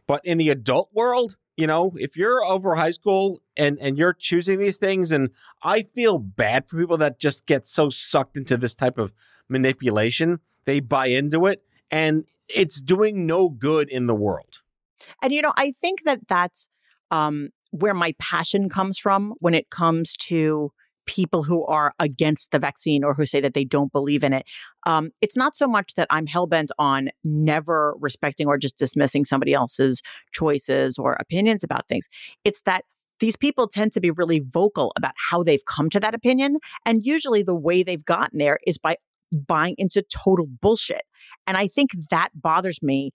But 0.08 0.22
in 0.24 0.38
the 0.38 0.50
adult 0.50 0.90
world, 0.94 1.36
you 1.58 1.68
know, 1.68 1.94
if 1.96 2.18
you're 2.18 2.44
over 2.44 2.76
high 2.76 2.92
school 2.92 3.42
and 3.56 3.78
and 3.80 3.98
you're 3.98 4.14
choosing 4.14 4.60
these 4.60 4.78
things, 4.78 5.12
and 5.12 5.30
I 5.64 5.84
feel 5.84 6.18
bad 6.18 6.70
for 6.70 6.80
people 6.80 6.98
that 6.98 7.20
just 7.20 7.46
get 7.46 7.68
so 7.68 7.90
sucked 7.90 8.38
into 8.38 8.58
this 8.58 8.76
type 8.76 8.98
of 8.98 9.14
manipulation, 9.48 10.40
they 10.66 10.80
buy 10.80 11.08
into 11.08 11.46
it, 11.46 11.64
and 11.92 12.26
it's 12.50 12.82
doing 12.82 13.26
no 13.26 13.50
good 13.50 13.90
in 13.90 14.08
the 14.08 14.16
world. 14.16 14.60
And, 15.22 15.34
you 15.34 15.42
know, 15.42 15.54
I 15.56 15.72
think 15.72 16.04
that 16.04 16.28
that's 16.28 16.68
um, 17.12 17.50
where 17.72 17.94
my 17.94 18.14
passion 18.20 18.70
comes 18.70 18.98
from 18.98 19.34
when 19.40 19.54
it 19.54 19.70
comes 19.70 20.16
to 20.18 20.72
people 21.06 21.44
who 21.44 21.64
are 21.66 21.94
against 22.00 22.52
the 22.52 22.60
vaccine 22.60 23.04
or 23.04 23.14
who 23.14 23.26
say 23.26 23.40
that 23.40 23.54
they 23.54 23.64
don't 23.64 23.92
believe 23.92 24.24
in 24.24 24.34
it. 24.34 24.46
Um, 24.86 25.12
it's 25.22 25.38
not 25.38 25.56
so 25.56 25.68
much 25.68 25.94
that 25.96 26.08
I'm 26.10 26.26
hell 26.26 26.48
bent 26.48 26.72
on 26.80 27.10
never 27.24 27.96
respecting 28.00 28.48
or 28.48 28.58
just 28.58 28.78
dismissing 28.78 29.26
somebody 29.26 29.54
else's 29.54 30.02
choices 30.32 30.98
or 30.98 31.14
opinions 31.14 31.64
about 31.64 31.88
things. 31.88 32.08
It's 32.44 32.62
that 32.62 32.86
these 33.20 33.36
people 33.36 33.68
tend 33.68 33.94
to 33.94 34.02
be 34.02 34.12
really 34.12 34.40
vocal 34.40 34.92
about 34.98 35.14
how 35.30 35.44
they've 35.44 35.64
come 35.66 35.90
to 35.92 36.00
that 36.00 36.16
opinion. 36.16 36.58
And 36.86 37.06
usually 37.06 37.44
the 37.44 37.56
way 37.56 37.82
they've 37.84 38.04
gotten 38.04 38.40
there 38.40 38.60
is 38.68 38.78
by 38.78 38.98
buying 39.32 39.76
into 39.78 40.04
total 40.04 40.48
bullshit. 40.62 41.04
And 41.48 41.58
I 41.58 41.68
think 41.68 41.92
that 42.10 42.30
bothers 42.34 42.82
me 42.82 43.12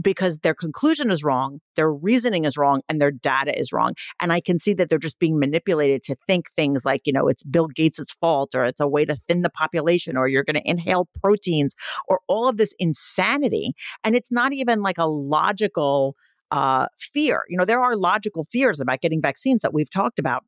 because 0.00 0.38
their 0.38 0.54
conclusion 0.54 1.10
is 1.10 1.24
wrong, 1.24 1.60
their 1.74 1.92
reasoning 1.92 2.44
is 2.44 2.56
wrong, 2.56 2.80
and 2.88 3.00
their 3.00 3.10
data 3.10 3.58
is 3.58 3.72
wrong. 3.72 3.94
And 4.20 4.32
I 4.32 4.40
can 4.40 4.58
see 4.58 4.74
that 4.74 4.88
they're 4.88 4.98
just 4.98 5.18
being 5.18 5.38
manipulated 5.38 6.02
to 6.04 6.16
think 6.26 6.46
things 6.54 6.84
like, 6.84 7.02
you 7.04 7.12
know, 7.12 7.28
it's 7.28 7.42
Bill 7.44 7.66
Gates' 7.68 8.04
fault 8.20 8.54
or 8.54 8.64
it's 8.64 8.80
a 8.80 8.88
way 8.88 9.04
to 9.04 9.16
thin 9.28 9.42
the 9.42 9.50
population 9.50 10.16
or 10.16 10.28
you're 10.28 10.44
going 10.44 10.56
to 10.56 10.68
inhale 10.68 11.08
proteins 11.22 11.74
or 12.08 12.20
all 12.28 12.48
of 12.48 12.56
this 12.56 12.74
insanity. 12.78 13.72
And 14.04 14.14
it's 14.14 14.32
not 14.32 14.52
even 14.52 14.82
like 14.82 14.98
a 14.98 15.06
logical 15.06 16.16
uh, 16.50 16.86
fear. 16.98 17.44
You 17.48 17.56
know, 17.56 17.64
there 17.64 17.80
are 17.80 17.96
logical 17.96 18.44
fears 18.44 18.80
about 18.80 19.00
getting 19.00 19.20
vaccines 19.20 19.62
that 19.62 19.74
we've 19.74 19.90
talked 19.90 20.18
about. 20.18 20.44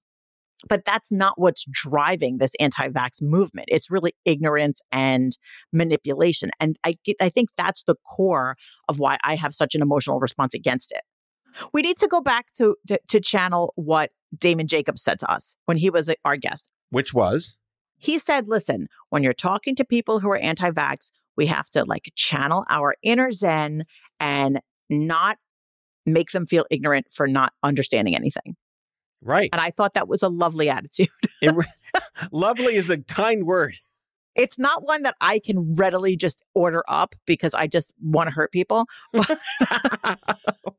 But 0.69 0.85
that's 0.85 1.13
not 1.13 1.35
what's 1.37 1.65
driving 1.71 2.39
this 2.39 2.53
anti-vax 2.59 3.23
movement. 3.23 3.69
It's 3.71 3.91
really 3.91 4.15
ignorance 4.25 4.81
and 4.91 5.37
manipulation. 5.73 6.51
And 6.59 6.77
I 6.85 6.95
I 7.21 7.29
think 7.29 7.51
that's 7.57 7.85
the 7.85 7.95
core 8.05 8.57
of 8.89 8.99
why 8.99 9.19
I 9.23 9.37
have 9.37 9.55
such 9.55 9.75
an 9.75 9.83
emotional 9.83 10.19
response 10.19 10.55
against 10.55 10.91
it. 10.91 11.03
We 11.73 11.83
need 11.83 11.97
to 11.99 12.09
go 12.09 12.21
back 12.21 12.53
to 12.55 12.77
to, 12.89 12.99
to 13.09 13.21
channel 13.21 13.73
what 13.77 14.11
Damon 14.37 14.67
Jacobs 14.67 15.03
said 15.03 15.19
to 15.21 15.31
us 15.31 15.55
when 15.67 15.77
he 15.77 15.91
was 15.91 16.11
our 16.25 16.37
guest. 16.37 16.69
Which 16.91 17.15
was 17.15 17.57
He 17.97 18.19
said, 18.19 18.49
"Listen, 18.49 18.89
when 19.11 19.23
you're 19.23 19.35
talking 19.35 19.77
to 19.77 19.85
people 19.85 20.19
who 20.21 20.29
are 20.31 20.39
anti-vax, 20.39 21.11
we 21.37 21.47
have 21.47 21.69
to 21.71 21.85
like 21.85 22.11
channel 22.17 22.65
our 22.69 22.95
inner 23.03 23.31
zen 23.31 23.85
and 24.19 24.61
not 24.91 25.39
make 26.05 26.31
them 26.33 26.47
feel 26.47 26.65
ignorant 26.71 27.07
for 27.13 27.29
not 27.29 27.53
understanding 27.63 28.17
anything." 28.17 28.57
Right. 29.23 29.51
And 29.53 29.61
I 29.61 29.71
thought 29.71 29.95
that 29.95 30.09
was 30.09 30.23
a 30.23 30.29
lovely 30.29 30.69
attitude. 30.69 31.09
It 31.41 31.55
lovely 32.33 32.75
is 32.75 32.91
a 32.91 32.99
kind 32.99 33.47
word. 33.47 33.77
It's 34.35 34.59
not 34.59 34.85
one 34.85 35.03
that 35.03 35.15
I 35.21 35.39
can 35.39 35.75
readily 35.75 36.17
just 36.17 36.43
order 36.53 36.83
up 36.89 37.15
because 37.27 37.55
I 37.55 37.69
just 37.69 37.93
want 38.03 38.27
to 38.29 38.33
hurt 38.33 38.51
people. 38.51 38.87
oh, 39.15 40.17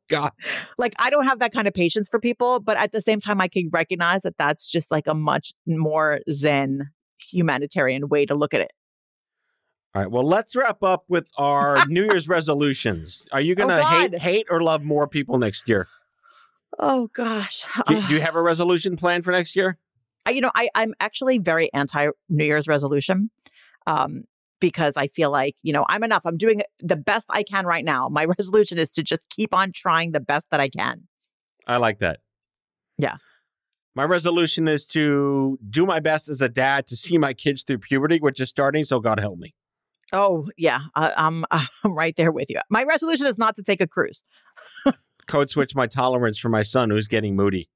God. 0.09 0.31
like 0.77 0.95
I 0.99 1.09
don't 1.09 1.25
have 1.25 1.39
that 1.39 1.53
kind 1.53 1.65
of 1.65 1.73
patience 1.73 2.09
for 2.09 2.19
people, 2.19 2.59
but 2.59 2.77
at 2.77 2.91
the 2.91 3.01
same 3.01 3.21
time, 3.21 3.39
I 3.39 3.47
can 3.47 3.69
recognize 3.71 4.23
that 4.23 4.35
that's 4.37 4.69
just 4.69 4.91
like 4.91 5.07
a 5.07 5.13
much 5.13 5.53
more 5.65 6.19
zen 6.29 6.89
humanitarian 7.31 8.09
way 8.09 8.25
to 8.25 8.35
look 8.35 8.53
at 8.53 8.59
it. 8.59 8.71
All 9.95 10.01
right. 10.03 10.11
Well, 10.11 10.25
let's 10.25 10.55
wrap 10.55 10.83
up 10.83 11.05
with 11.07 11.29
our 11.37 11.85
New 11.87 12.03
Year's 12.03 12.27
resolutions. 12.27 13.27
Are 13.31 13.41
you 13.41 13.55
going 13.55 13.69
to 13.69 13.81
Oh, 13.81 13.85
hate, 13.85 14.19
hate 14.19 14.47
or 14.49 14.61
love 14.61 14.83
more 14.83 15.07
people 15.07 15.39
next 15.39 15.67
year? 15.67 15.87
Oh 16.77 17.09
gosh, 17.13 17.65
Do, 17.87 18.01
do 18.07 18.13
you 18.13 18.21
have 18.21 18.35
a 18.35 18.41
resolution 18.41 18.95
plan 18.95 19.21
for 19.21 19.31
next 19.31 19.55
year? 19.55 19.77
I, 20.25 20.31
you 20.31 20.41
know, 20.41 20.51
I, 20.53 20.69
I'm 20.75 20.93
actually 20.99 21.39
very 21.39 21.73
anti 21.73 22.09
New 22.29 22.45
Year's 22.45 22.67
resolution 22.67 23.31
um, 23.87 24.25
because 24.59 24.97
I 24.97 25.07
feel 25.07 25.31
like, 25.31 25.55
you 25.63 25.73
know, 25.73 25.85
I'm 25.89 26.03
enough. 26.03 26.21
I'm 26.25 26.37
doing 26.37 26.61
the 26.79 26.95
best 26.95 27.27
I 27.31 27.43
can 27.43 27.65
right 27.65 27.83
now. 27.83 28.09
My 28.09 28.25
resolution 28.37 28.77
is 28.77 28.91
to 28.91 29.03
just 29.03 29.27
keep 29.29 29.53
on 29.53 29.71
trying 29.71 30.11
the 30.11 30.19
best 30.19 30.47
that 30.51 30.59
I 30.59 30.69
can. 30.69 31.07
I 31.67 31.77
like 31.77 31.99
that. 31.99 32.19
Yeah. 32.97 33.17
My 33.95 34.03
resolution 34.03 34.67
is 34.67 34.85
to 34.87 35.57
do 35.69 35.85
my 35.85 35.99
best 35.99 36.29
as 36.29 36.41
a 36.41 36.49
dad 36.49 36.87
to 36.87 36.95
see 36.95 37.17
my 37.17 37.33
kids 37.33 37.63
through 37.63 37.79
puberty, 37.79 38.19
which 38.19 38.39
is 38.39 38.49
starting. 38.49 38.83
So 38.83 38.99
God 38.99 39.19
help 39.19 39.39
me. 39.39 39.55
Oh, 40.13 40.47
yeah. 40.57 40.81
I, 40.95 41.13
I'm, 41.17 41.45
I'm 41.51 41.67
right 41.93 42.15
there 42.15 42.31
with 42.31 42.49
you. 42.49 42.59
My 42.69 42.83
resolution 42.83 43.27
is 43.27 43.37
not 43.37 43.55
to 43.55 43.63
take 43.63 43.81
a 43.81 43.87
cruise. 43.87 44.23
Code 45.29 45.49
switch 45.49 45.75
my 45.75 45.87
tolerance 45.87 46.37
for 46.37 46.49
my 46.49 46.63
son 46.63 46.89
who's 46.89 47.07
getting 47.07 47.35
moody. 47.35 47.69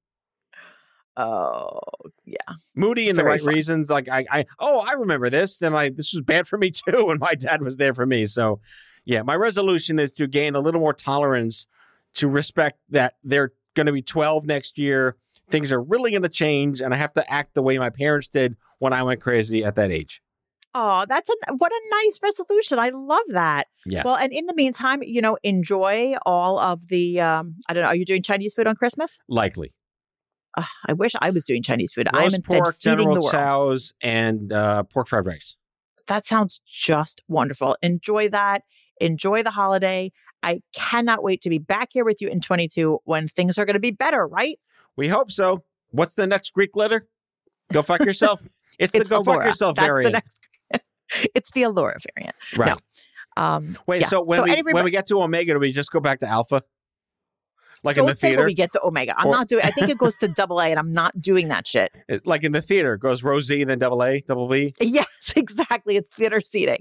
Oh, 1.16 1.78
yeah. 2.24 2.36
Moody 2.74 3.08
in 3.08 3.16
the 3.16 3.24
right 3.24 3.40
fun. 3.40 3.54
reasons. 3.54 3.88
Like 3.88 4.08
I, 4.08 4.26
I, 4.30 4.44
oh, 4.58 4.84
I 4.86 4.92
remember 4.92 5.30
this. 5.30 5.62
And 5.62 5.76
I, 5.76 5.90
this 5.90 6.12
was 6.12 6.22
bad 6.22 6.46
for 6.46 6.58
me 6.58 6.70
too. 6.88 7.10
And 7.10 7.20
my 7.20 7.34
dad 7.34 7.62
was 7.62 7.76
there 7.76 7.94
for 7.94 8.04
me. 8.04 8.26
So, 8.26 8.60
yeah, 9.04 9.22
my 9.22 9.34
resolution 9.36 9.98
is 9.98 10.12
to 10.14 10.26
gain 10.26 10.54
a 10.54 10.60
little 10.60 10.80
more 10.80 10.92
tolerance 10.92 11.66
to 12.14 12.28
respect 12.28 12.80
that 12.90 13.14
they're 13.22 13.52
going 13.74 13.86
to 13.86 13.92
be 13.92 14.02
12 14.02 14.44
next 14.44 14.78
year. 14.78 15.16
Things 15.50 15.70
are 15.72 15.82
really 15.82 16.10
going 16.10 16.22
to 16.22 16.28
change, 16.28 16.80
and 16.80 16.94
I 16.94 16.96
have 16.96 17.12
to 17.14 17.30
act 17.30 17.54
the 17.54 17.62
way 17.62 17.78
my 17.78 17.90
parents 17.90 18.28
did 18.28 18.56
when 18.78 18.94
I 18.94 19.02
went 19.02 19.20
crazy 19.20 19.62
at 19.62 19.76
that 19.76 19.92
age. 19.92 20.22
Oh, 20.74 21.04
that's 21.08 21.30
a 21.30 21.54
what 21.56 21.70
a 21.70 21.80
nice 21.90 22.18
resolution. 22.22 22.78
I 22.78 22.90
love 22.90 23.22
that. 23.28 23.68
Yes. 23.86 24.04
Well, 24.04 24.16
and 24.16 24.32
in 24.32 24.46
the 24.46 24.54
meantime, 24.54 25.02
you 25.02 25.20
know, 25.20 25.38
enjoy 25.42 26.14
all 26.26 26.58
of 26.58 26.88
the 26.88 27.20
um 27.20 27.56
I 27.68 27.74
don't 27.74 27.84
know, 27.84 27.88
are 27.88 27.96
you 27.96 28.04
doing 28.04 28.22
Chinese 28.22 28.54
food 28.54 28.66
on 28.66 28.74
Christmas? 28.74 29.18
likely. 29.28 29.72
Ugh, 30.56 30.64
I 30.86 30.92
wish 30.92 31.12
I 31.20 31.30
was 31.30 31.44
doing 31.44 31.62
Chinese 31.62 31.92
food. 31.92 32.08
I'm 32.12 32.22
Roast 32.22 32.36
instead 32.36 32.62
pork, 32.62 32.76
feeding 32.76 32.98
General 32.98 33.14
the 33.14 33.20
world. 33.20 33.30
Tso's, 33.32 33.92
and 34.00 34.52
uh, 34.52 34.84
pork 34.84 35.08
fried 35.08 35.26
rice. 35.26 35.56
That 36.06 36.24
sounds 36.24 36.60
just 36.70 37.22
wonderful. 37.28 37.76
Enjoy 37.82 38.28
that. 38.28 38.62
Enjoy 39.00 39.42
the 39.42 39.50
holiday. 39.50 40.12
I 40.44 40.60
cannot 40.72 41.22
wait 41.22 41.40
to 41.42 41.50
be 41.50 41.58
back 41.58 41.88
here 41.92 42.04
with 42.04 42.20
you 42.20 42.28
in 42.28 42.40
22 42.40 43.00
when 43.04 43.26
things 43.26 43.58
are 43.58 43.64
going 43.64 43.74
to 43.74 43.80
be 43.80 43.90
better, 43.90 44.26
right? 44.26 44.58
We 44.96 45.08
hope 45.08 45.32
so. 45.32 45.64
What's 45.90 46.14
the 46.14 46.26
next 46.26 46.52
Greek 46.52 46.76
letter? 46.76 47.06
Go 47.72 47.82
fuck 47.82 48.04
yourself. 48.04 48.42
It's, 48.76 48.92
the 48.92 49.04
go 49.04 49.22
fuck 49.22 49.44
yourself 49.44 49.76
That's 49.76 49.86
variant. 49.86 50.16
It's 51.34 51.50
the 51.52 51.62
Elura 51.62 51.96
variant. 52.14 52.36
right. 52.56 52.78
Um, 53.36 53.76
Wait, 53.86 54.02
yeah. 54.02 54.06
so 54.06 54.22
when 54.24 54.42
we 54.44 54.50
everybody, 54.52 54.74
when 54.74 54.84
we 54.84 54.90
get 54.92 55.06
to 55.06 55.20
Omega, 55.20 55.54
do 55.54 55.58
we 55.58 55.72
just 55.72 55.90
go 55.90 55.98
back 56.00 56.20
to 56.20 56.26
Alpha? 56.28 56.62
Like 57.82 57.96
don't 57.96 58.04
in 58.06 58.10
the 58.12 58.16
say 58.16 58.28
when 58.28 58.36
theater? 58.36 58.46
we 58.46 58.54
get 58.54 58.72
to 58.72 58.80
Omega. 58.84 59.12
I'm 59.18 59.26
Or- 59.26 59.32
not 59.32 59.48
doing. 59.48 59.64
I 59.64 59.70
think 59.72 59.90
it 59.90 59.98
goes 59.98 60.16
to 60.18 60.28
double 60.36 60.60
A, 60.60 60.66
and 60.70 60.78
I'm 60.78 60.92
not 60.92 61.20
doing 61.20 61.48
that 61.48 61.66
shit. 61.66 61.90
It's 62.08 62.24
like 62.26 62.44
in 62.44 62.52
the 62.52 62.62
theater, 62.62 62.94
it 62.94 63.00
goes 63.00 63.22
row 63.22 63.40
Z, 63.40 63.64
then 63.64 63.78
double 63.78 64.02
A, 64.04 64.20
double 64.20 64.48
B. 64.48 64.72
Yes, 64.80 65.34
exactly. 65.36 65.96
It's 65.96 66.08
theater 66.16 66.40
seating. 66.40 66.78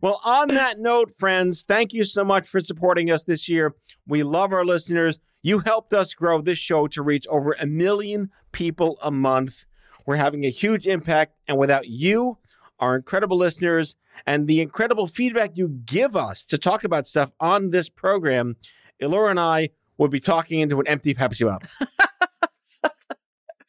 well, 0.00 0.20
on 0.24 0.48
that 0.48 0.78
note, 0.78 1.12
friends, 1.18 1.62
thank 1.62 1.92
you 1.92 2.04
so 2.04 2.24
much 2.24 2.48
for 2.48 2.60
supporting 2.60 3.10
us 3.10 3.24
this 3.24 3.48
year. 3.48 3.74
We 4.06 4.22
love 4.22 4.52
our 4.52 4.64
listeners. 4.64 5.20
You 5.42 5.60
helped 5.60 5.92
us 5.92 6.14
grow 6.14 6.40
this 6.40 6.58
show 6.58 6.86
to 6.88 7.02
reach 7.02 7.26
over 7.28 7.54
a 7.60 7.66
million 7.66 8.30
people 8.52 8.98
a 9.02 9.10
month. 9.10 9.66
We're 10.10 10.16
having 10.16 10.44
a 10.44 10.50
huge 10.50 10.88
impact. 10.88 11.36
And 11.46 11.56
without 11.56 11.86
you, 11.86 12.38
our 12.80 12.96
incredible 12.96 13.36
listeners, 13.36 13.94
and 14.26 14.48
the 14.48 14.60
incredible 14.60 15.06
feedback 15.06 15.56
you 15.56 15.68
give 15.68 16.16
us 16.16 16.44
to 16.46 16.58
talk 16.58 16.82
about 16.82 17.06
stuff 17.06 17.30
on 17.38 17.70
this 17.70 17.88
program, 17.88 18.56
Elura 18.98 19.30
and 19.30 19.38
I 19.38 19.68
would 19.98 20.10
be 20.10 20.18
talking 20.18 20.58
into 20.58 20.80
an 20.80 20.88
empty 20.88 21.14
Pepsi 21.14 21.46
bottle. 21.46 21.68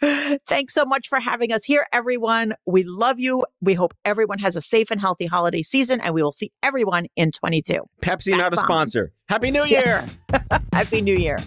Thanks 0.48 0.74
so 0.74 0.84
much 0.84 1.08
for 1.08 1.20
having 1.20 1.54
us 1.54 1.64
here, 1.64 1.86
everyone. 1.94 2.56
We 2.66 2.82
love 2.82 3.20
you. 3.20 3.46
We 3.62 3.76
hope 3.76 3.94
everyone 4.04 4.40
has 4.40 4.56
a 4.56 4.62
safe 4.62 4.90
and 4.90 5.00
healthy 5.00 5.28
holiday 5.28 5.62
season, 5.62 6.02
and 6.02 6.16
we 6.16 6.24
will 6.24 6.32
see 6.32 6.52
everyone 6.64 7.06
in 7.16 7.30
22. 7.30 7.88
Pepsi, 8.02 8.32
not 8.32 8.48
a 8.48 8.50
That's 8.56 8.62
sponsor. 8.64 9.14
Happy 9.30 9.52
New 9.52 9.66
Year. 9.66 10.04
Happy 10.74 11.02
New 11.02 11.16
Year. 11.16 11.38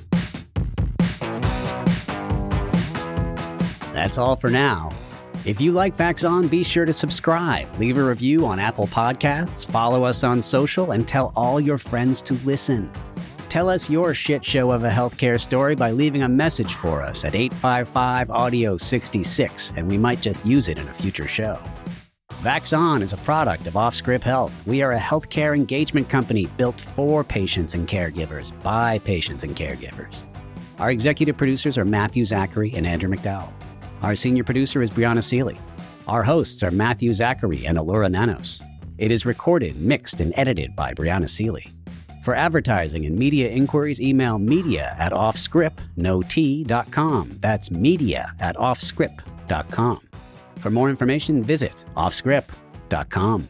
That's 4.05 4.19
all 4.19 4.37
for 4.37 4.51
now. 4.51 4.93
If 5.47 5.63
you 5.63 5.73
like 5.73 5.97
Vax 5.97 6.29
On, 6.29 6.47
be 6.47 6.63
sure 6.63 6.85
to 6.85 6.93
subscribe, 6.93 7.67
leave 7.79 7.97
a 7.97 8.05
review 8.05 8.45
on 8.45 8.59
Apple 8.59 8.87
Podcasts, 8.87 9.67
follow 9.67 10.05
us 10.05 10.23
on 10.23 10.43
social, 10.43 10.91
and 10.91 11.09
tell 11.09 11.33
all 11.35 11.59
your 11.59 11.79
friends 11.79 12.21
to 12.25 12.35
listen. 12.45 12.93
Tell 13.49 13.71
us 13.71 13.89
your 13.89 14.13
shit 14.13 14.45
show 14.45 14.73
of 14.73 14.85
a 14.85 14.91
healthcare 14.91 15.41
story 15.41 15.75
by 15.75 15.91
leaving 15.91 16.23
a 16.23 16.29
message 16.29 16.75
for 16.75 17.01
us 17.01 17.25
at 17.25 17.35
855 17.35 18.31
Audio 18.31 18.77
66, 18.77 19.73
and 19.75 19.89
we 19.89 19.97
might 19.97 20.21
just 20.21 20.45
use 20.45 20.69
it 20.69 20.77
in 20.77 20.87
a 20.87 20.93
future 20.93 21.27
show. 21.27 21.59
Vax 22.43 22.77
On 22.77 23.01
is 23.01 23.15
a 23.15 23.19
product 23.29 23.67
of 23.67 23.73
Offscript 23.73 24.23
Health. 24.23 24.67
We 24.67 24.83
are 24.83 24.93
a 24.93 25.01
healthcare 25.01 25.57
engagement 25.57 26.11
company 26.11 26.45
built 26.59 26.79
for 26.79 27.25
patients 27.25 27.73
and 27.73 27.89
caregivers 27.89 28.53
by 28.63 28.99
patients 28.99 29.45
and 29.45 29.57
caregivers. 29.57 30.15
Our 30.79 30.91
executive 30.91 31.39
producers 31.39 31.79
are 31.79 31.87
Matthew 31.87 32.27
Zachary 32.27 32.71
and 32.75 32.87
Andrew 32.87 33.09
McDowell. 33.09 33.51
Our 34.05 34.15
senior 34.17 34.45
producer 34.45 34.83
is 34.83 34.91
Brianna 34.91 35.25
Seely. 35.25 35.57
Our 36.07 36.23
hosts 36.23 36.63
are 36.63 36.71
Matthew 36.71 37.15
Zachary 37.15 37.67
and 37.67 37.79
Elura 37.79 38.11
Nanos. 38.11 38.61
It 38.99 39.11
is 39.11 39.25
recorded, 39.25 39.81
mixed, 39.81 40.21
and 40.21 40.35
edited 40.37 40.77
by 40.77 40.93
Brianna 40.93 41.27
Seely. 41.27 41.67
For 42.23 42.35
advertising 42.35 43.07
and 43.07 43.19
media 43.19 43.49
inquiries, 43.49 44.03
email 44.03 44.39
media 44.39 44.95
at 44.99 45.13
offscript.com. 45.13 45.79
That's 47.41 47.71
media 47.71 48.31
at 48.41 48.57
offscript.com. 48.57 50.01
For 50.59 50.71
more 50.71 50.91
information, 50.91 51.43
visit 51.43 51.87
offscript.com. 51.97 53.49